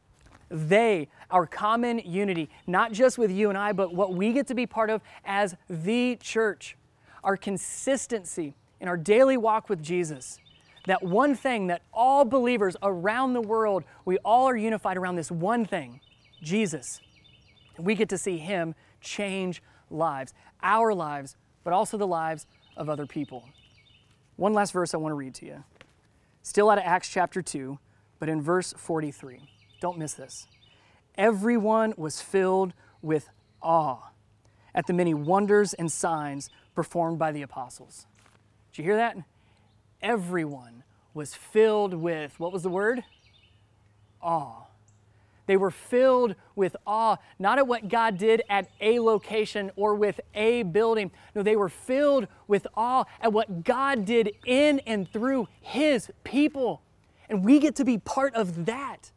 They, 0.47 1.09
our 1.29 1.45
common 1.45 1.99
unity, 1.99 2.49
not 2.65 2.93
just 2.93 3.17
with 3.17 3.29
you 3.29 3.49
and 3.49 3.57
I, 3.57 3.73
but 3.73 3.93
what 3.93 4.13
we 4.13 4.31
get 4.31 4.47
to 4.47 4.55
be 4.55 4.65
part 4.65 4.89
of 4.89 5.01
as 5.25 5.57
the 5.69 6.15
church, 6.21 6.77
our 7.25 7.35
consistency 7.35 8.53
in 8.79 8.87
our 8.87 8.95
daily 8.95 9.35
walk 9.35 9.67
with 9.67 9.83
Jesus. 9.83 10.39
That 10.85 11.03
one 11.03 11.35
thing 11.35 11.67
that 11.67 11.81
all 11.91 12.23
believers 12.23 12.77
around 12.83 13.33
the 13.33 13.41
world, 13.41 13.83
we 14.05 14.17
all 14.19 14.47
are 14.47 14.55
unified 14.55 14.95
around 14.95 15.15
this 15.15 15.31
one 15.31 15.65
thing 15.65 15.99
Jesus. 16.41 17.01
And 17.75 17.85
we 17.85 17.95
get 17.95 18.07
to 18.09 18.17
see 18.17 18.37
Him 18.37 18.75
change 19.01 19.61
lives, 19.89 20.33
our 20.61 20.93
lives, 20.93 21.35
but 21.63 21.73
also 21.73 21.97
the 21.97 22.07
lives 22.07 22.45
of 22.77 22.89
other 22.89 23.07
people. 23.07 23.43
One 24.35 24.53
last 24.53 24.71
verse 24.71 24.93
I 24.93 24.97
want 24.97 25.11
to 25.11 25.15
read 25.15 25.33
to 25.35 25.45
you. 25.45 25.63
Still 26.43 26.69
out 26.69 26.77
of 26.77 26.83
Acts 26.85 27.09
chapter 27.09 27.41
2, 27.41 27.79
but 28.19 28.29
in 28.29 28.41
verse 28.41 28.73
43. 28.77 29.49
Don't 29.81 29.97
miss 29.97 30.13
this. 30.13 30.47
Everyone 31.17 31.93
was 31.97 32.21
filled 32.21 32.73
with 33.01 33.29
awe 33.61 34.11
at 34.75 34.85
the 34.85 34.93
many 34.93 35.13
wonders 35.13 35.73
and 35.73 35.91
signs 35.91 36.49
performed 36.75 37.17
by 37.17 37.31
the 37.31 37.41
apostles. 37.41 38.05
Did 38.71 38.79
you 38.79 38.83
hear 38.83 38.97
that? 38.97 39.17
Everyone 40.01 40.83
was 41.13 41.33
filled 41.33 41.93
with, 41.93 42.39
what 42.39 42.51
was 42.51 42.63
the 42.63 42.69
word? 42.69 43.03
Awe. 44.21 44.65
They 45.47 45.57
were 45.57 45.71
filled 45.71 46.35
with 46.55 46.75
awe, 46.85 47.17
not 47.37 47.57
at 47.57 47.67
what 47.67 47.87
God 47.87 48.17
did 48.17 48.41
at 48.49 48.67
a 48.81 48.99
location 48.99 49.71
or 49.75 49.95
with 49.95 50.19
a 50.33 50.63
building. 50.63 51.11
No, 51.35 51.43
they 51.43 51.55
were 51.55 51.69
filled 51.69 52.27
with 52.47 52.65
awe 52.75 53.05
at 53.21 53.31
what 53.31 53.63
God 53.63 54.05
did 54.05 54.31
in 54.45 54.79
and 54.79 55.07
through 55.07 55.47
His 55.61 56.11
people. 56.23 56.81
And 57.29 57.45
we 57.45 57.59
get 57.59 57.75
to 57.75 57.85
be 57.85 57.97
part 57.99 58.33
of 58.35 58.65
that. 58.65 59.11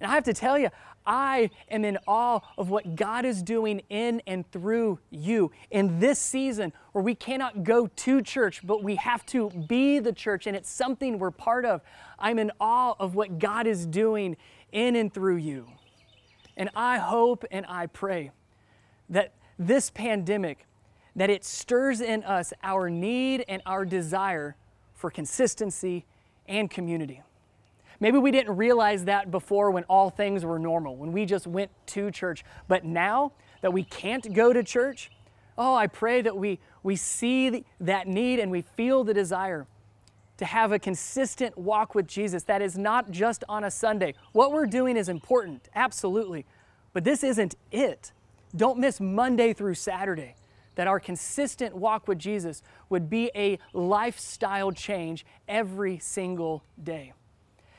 And 0.00 0.10
I 0.10 0.14
have 0.14 0.24
to 0.24 0.34
tell 0.34 0.58
you, 0.58 0.70
I 1.06 1.50
am 1.68 1.84
in 1.84 1.98
awe 2.06 2.40
of 2.58 2.70
what 2.70 2.96
God 2.96 3.24
is 3.24 3.42
doing 3.42 3.82
in 3.88 4.22
and 4.26 4.50
through 4.50 4.98
you 5.10 5.50
in 5.70 5.98
this 5.98 6.18
season 6.18 6.72
where 6.92 7.02
we 7.02 7.14
cannot 7.14 7.64
go 7.64 7.86
to 7.86 8.22
church, 8.22 8.60
but 8.66 8.82
we 8.82 8.96
have 8.96 9.24
to 9.26 9.50
be 9.50 9.98
the 9.98 10.12
church, 10.12 10.46
and 10.46 10.56
it's 10.56 10.70
something 10.70 11.18
we're 11.18 11.30
part 11.30 11.64
of. 11.64 11.80
I'm 12.18 12.38
in 12.38 12.52
awe 12.60 12.94
of 12.98 13.14
what 13.14 13.38
God 13.38 13.66
is 13.66 13.86
doing 13.86 14.36
in 14.72 14.96
and 14.96 15.12
through 15.12 15.36
you. 15.36 15.66
And 16.56 16.70
I 16.74 16.98
hope 16.98 17.44
and 17.50 17.64
I 17.66 17.86
pray 17.86 18.30
that 19.08 19.32
this 19.58 19.90
pandemic 19.90 20.66
that 21.16 21.30
it 21.30 21.44
stirs 21.44 22.00
in 22.00 22.22
us 22.24 22.52
our 22.62 22.88
need 22.88 23.44
and 23.48 23.62
our 23.66 23.84
desire 23.84 24.56
for 24.94 25.10
consistency 25.10 26.04
and 26.46 26.70
community. 26.70 27.22
Maybe 28.00 28.16
we 28.16 28.30
didn't 28.30 28.56
realize 28.56 29.04
that 29.04 29.30
before 29.30 29.70
when 29.70 29.84
all 29.84 30.08
things 30.08 30.44
were 30.44 30.58
normal, 30.58 30.96
when 30.96 31.12
we 31.12 31.26
just 31.26 31.46
went 31.46 31.70
to 31.88 32.10
church. 32.10 32.44
But 32.66 32.84
now 32.84 33.32
that 33.60 33.72
we 33.72 33.84
can't 33.84 34.32
go 34.32 34.54
to 34.54 34.62
church, 34.62 35.10
oh, 35.58 35.74
I 35.74 35.86
pray 35.86 36.22
that 36.22 36.36
we, 36.36 36.58
we 36.82 36.96
see 36.96 37.50
the- 37.50 37.64
that 37.78 38.08
need 38.08 38.38
and 38.38 38.50
we 38.50 38.62
feel 38.62 39.04
the 39.04 39.12
desire 39.12 39.66
to 40.38 40.46
have 40.46 40.72
a 40.72 40.78
consistent 40.78 41.58
walk 41.58 41.94
with 41.94 42.08
Jesus 42.08 42.44
that 42.44 42.62
is 42.62 42.78
not 42.78 43.10
just 43.10 43.44
on 43.46 43.62
a 43.62 43.70
Sunday. 43.70 44.14
What 44.32 44.52
we're 44.52 44.64
doing 44.64 44.96
is 44.96 45.10
important, 45.10 45.68
absolutely, 45.74 46.46
but 46.94 47.04
this 47.04 47.22
isn't 47.22 47.56
it. 47.70 48.12
Don't 48.56 48.78
miss 48.78 48.98
Monday 49.00 49.52
through 49.52 49.74
Saturday. 49.74 50.36
That 50.76 50.86
our 50.86 50.98
consistent 50.98 51.76
walk 51.76 52.08
with 52.08 52.18
Jesus 52.18 52.62
would 52.88 53.10
be 53.10 53.30
a 53.34 53.58
lifestyle 53.74 54.72
change 54.72 55.26
every 55.46 55.98
single 55.98 56.64
day. 56.82 57.12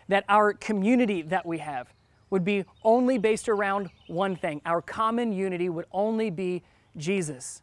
That 0.08 0.26
our 0.28 0.54
community 0.54 1.22
that 1.24 1.46
we 1.46 1.60
have 1.60 1.94
would 2.30 2.44
be 2.44 2.66
only 2.84 3.18
based 3.18 3.50
around 3.50 3.90
one 4.08 4.36
thing. 4.36 4.62
Our 4.66 4.82
common 4.82 5.34
unity 5.34 5.70
would 5.70 5.86
only 5.92 6.30
be 6.30 6.64
Jesus. 6.98 7.62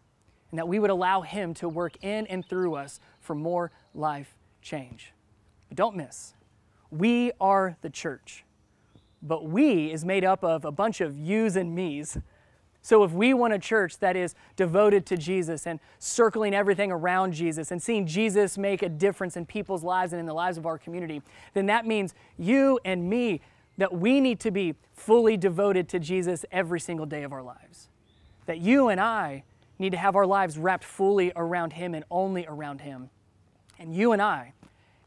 And 0.50 0.58
that 0.58 0.68
we 0.68 0.78
would 0.78 0.90
allow 0.90 1.22
Him 1.22 1.54
to 1.54 1.68
work 1.68 1.96
in 2.02 2.26
and 2.26 2.46
through 2.46 2.74
us 2.74 3.00
for 3.20 3.34
more 3.34 3.72
life 3.94 4.34
change. 4.62 5.12
But 5.68 5.76
don't 5.76 5.96
miss, 5.96 6.34
we 6.90 7.32
are 7.40 7.76
the 7.82 7.90
church. 7.90 8.44
But 9.22 9.46
we 9.46 9.90
is 9.92 10.04
made 10.04 10.24
up 10.24 10.44
of 10.44 10.64
a 10.64 10.70
bunch 10.70 11.00
of 11.00 11.18
yous 11.18 11.56
and 11.56 11.74
me's. 11.74 12.16
So 12.88 13.04
if 13.04 13.12
we 13.12 13.34
want 13.34 13.52
a 13.52 13.58
church 13.58 13.98
that 13.98 14.16
is 14.16 14.34
devoted 14.56 15.04
to 15.08 15.18
Jesus 15.18 15.66
and 15.66 15.78
circling 15.98 16.54
everything 16.54 16.90
around 16.90 17.34
Jesus 17.34 17.70
and 17.70 17.82
seeing 17.82 18.06
Jesus 18.06 18.56
make 18.56 18.80
a 18.80 18.88
difference 18.88 19.36
in 19.36 19.44
people's 19.44 19.84
lives 19.84 20.14
and 20.14 20.20
in 20.20 20.24
the 20.24 20.32
lives 20.32 20.56
of 20.56 20.64
our 20.64 20.78
community, 20.78 21.20
then 21.52 21.66
that 21.66 21.84
means 21.84 22.14
you 22.38 22.80
and 22.86 23.10
me 23.10 23.42
that 23.76 23.92
we 23.92 24.22
need 24.22 24.40
to 24.40 24.50
be 24.50 24.74
fully 24.94 25.36
devoted 25.36 25.86
to 25.90 25.98
Jesus 25.98 26.46
every 26.50 26.80
single 26.80 27.04
day 27.04 27.24
of 27.24 27.32
our 27.34 27.42
lives. 27.42 27.90
That 28.46 28.56
you 28.56 28.88
and 28.88 28.98
I 28.98 29.44
need 29.78 29.90
to 29.90 29.98
have 29.98 30.16
our 30.16 30.26
lives 30.26 30.56
wrapped 30.56 30.84
fully 30.84 31.30
around 31.36 31.74
Him 31.74 31.94
and 31.94 32.06
only 32.10 32.46
around 32.46 32.80
Him. 32.80 33.10
And 33.78 33.94
you 33.94 34.12
and 34.12 34.22
I 34.22 34.54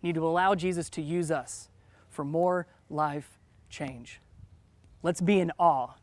need 0.04 0.14
to 0.14 0.28
allow 0.28 0.54
Jesus 0.54 0.88
to 0.92 1.02
use 1.02 1.32
us 1.32 1.68
for 2.12 2.24
more 2.24 2.68
life 2.92 3.40
change. 3.72 4.22
Let's 5.02 5.20
be 5.20 5.40
in 5.40 5.52
awe 5.58 5.96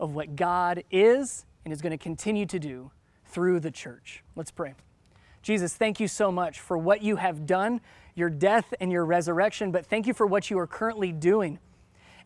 of 0.00 0.14
what 0.14 0.36
God 0.36 0.84
is 0.90 1.46
and 1.64 1.72
is 1.72 1.80
going 1.80 1.92
to 1.92 1.98
continue 1.98 2.46
to 2.46 2.58
do 2.58 2.90
through 3.26 3.60
the 3.60 3.70
church. 3.70 4.22
Let's 4.36 4.50
pray. 4.50 4.74
Jesus, 5.42 5.74
thank 5.74 6.00
you 6.00 6.08
so 6.08 6.32
much 6.32 6.60
for 6.60 6.78
what 6.78 7.02
you 7.02 7.16
have 7.16 7.46
done, 7.46 7.80
your 8.14 8.30
death 8.30 8.72
and 8.80 8.90
your 8.90 9.04
resurrection, 9.04 9.70
but 9.70 9.84
thank 9.84 10.06
you 10.06 10.14
for 10.14 10.26
what 10.26 10.50
you 10.50 10.58
are 10.58 10.66
currently 10.66 11.12
doing. 11.12 11.58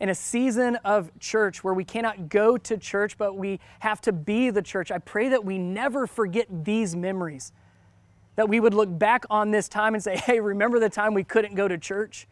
In 0.01 0.09
a 0.09 0.15
season 0.15 0.77
of 0.85 1.11
church 1.19 1.65
where 1.65 1.75
we 1.75 1.83
cannot 1.83 2.29
go 2.29 2.57
to 2.57 2.77
church, 2.77 3.19
but 3.19 3.37
we 3.37 3.59
have 3.81 4.01
to 4.03 4.13
be 4.13 4.51
the 4.51 4.63
church, 4.63 4.93
I 4.93 4.99
pray 4.99 5.31
that 5.31 5.45
we 5.45 5.59
never 5.59 6.07
forget 6.07 6.47
these 6.65 6.95
memories. 6.95 7.53
That 8.37 8.49
we 8.49 8.61
would 8.61 8.75
look 8.75 8.97
back 8.97 9.25
on 9.29 9.51
this 9.51 9.69
time 9.69 9.95
and 9.95 10.03
say, 10.03 10.17
hey, 10.25 10.39
remember 10.39 10.79
the 10.79 10.89
time 10.89 11.15
we 11.15 11.25
couldn't 11.25 11.57
go 11.57 11.67
to 11.67 11.77
church? 11.77 12.29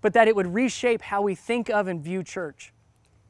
But 0.00 0.14
that 0.14 0.28
it 0.28 0.34
would 0.34 0.54
reshape 0.54 1.02
how 1.02 1.20
we 1.20 1.34
think 1.34 1.68
of 1.68 1.88
and 1.88 2.02
view 2.02 2.22
church. 2.22 2.72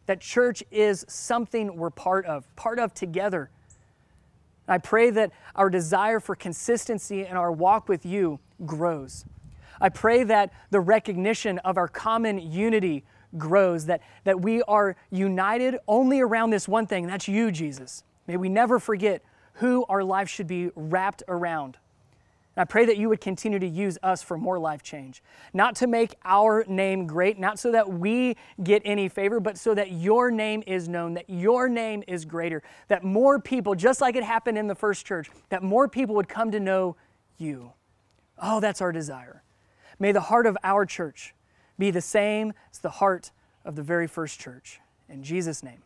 That 0.07 0.21
church 0.21 0.63
is 0.71 1.05
something 1.09 1.77
we're 1.77 1.91
part 1.91 2.27
of, 2.27 2.45
part 2.57 2.79
of 2.79 2.93
together 2.93 3.51
I 4.69 4.79
pray 4.79 5.11
that 5.11 5.33
our 5.55 5.69
desire 5.69 6.21
for 6.21 6.35
consistency 6.35 7.27
in 7.27 7.37
our 7.37 7.51
walk 7.51 7.89
with 7.89 8.07
you 8.07 8.39
grows. 8.65 9.25
I 9.81 9.89
pray 9.89 10.23
that 10.25 10.53
the 10.71 10.81
recognition 10.81 11.59
of 11.59 11.77
our 11.77 11.89
common 11.89 12.39
unity 12.39 13.05
grows, 13.37 13.87
that, 13.87 14.03
that 14.25 14.41
we 14.41 14.63
are 14.63 14.97
united 15.11 15.79
only 15.89 16.21
around 16.21 16.51
this 16.51 16.69
one 16.69 16.87
thing, 16.87 17.05
and 17.05 17.13
that's 17.13 17.27
you, 17.27 17.51
Jesus. 17.51 18.05
May 18.27 18.37
we 18.37 18.49
never 18.49 18.79
forget 18.79 19.23
who 19.55 19.85
our 19.89 20.05
life 20.05 20.29
should 20.29 20.47
be 20.47 20.71
wrapped 20.77 21.23
around. 21.27 21.77
And 22.55 22.63
I 22.63 22.65
pray 22.65 22.85
that 22.85 22.99
you 22.99 23.09
would 23.09 23.21
continue 23.21 23.59
to 23.59 23.67
use 23.67 23.97
us 24.03 24.23
for 24.23 24.37
more 24.37 24.59
life 24.59 24.83
change. 24.83 25.23
Not 25.55 25.75
to 25.77 25.87
make 25.87 26.15
our 26.25 26.65
name 26.69 27.07
great, 27.07 27.39
not 27.39 27.59
so 27.59 27.73
that 27.73 27.91
we 27.91 28.37
get 28.63 28.83
any 28.85 29.09
favor, 29.09 29.41
but 29.41 29.57
so 29.57 29.75
that 29.75 29.93
your 29.93 30.31
name 30.31 30.63
is 30.67 30.89
known, 30.89 31.15
that 31.15 31.31
your 31.31 31.69
name 31.69 32.03
is 32.07 32.27
greater, 32.27 32.63
that 32.89 33.05
more 33.05 33.39
people, 33.39 33.75
just 33.75 34.03
like 34.03 34.17
it 34.17 34.25
happened 34.25 34.59
in 34.59 34.67
the 34.67 34.75
first 34.75 35.07
church, 35.07 35.31
that 35.49 35.63
more 35.63 35.89
people 35.89 36.15
would 36.15 36.29
come 36.29 36.51
to 36.51 36.61
know 36.61 36.97
you. 37.39 37.73
Oh, 38.41 38.61
that's 38.61 38.83
our 38.83 38.93
desire. 38.93 39.43
May 39.99 40.13
the 40.13 40.21
heart 40.21 40.47
of 40.47 40.59
our 40.63 40.85
church 40.85 41.35
be 41.79 41.91
the 41.91 42.01
same 42.01 42.53
as 42.71 42.81
the 42.81 42.91
heart 42.91 43.31
of 43.65 43.77
the 43.77 43.83
very 43.83 44.07
first 44.07 44.39
church. 44.39 44.81
In 45.09 45.23
Jesus' 45.23 45.63
name, 45.63 45.83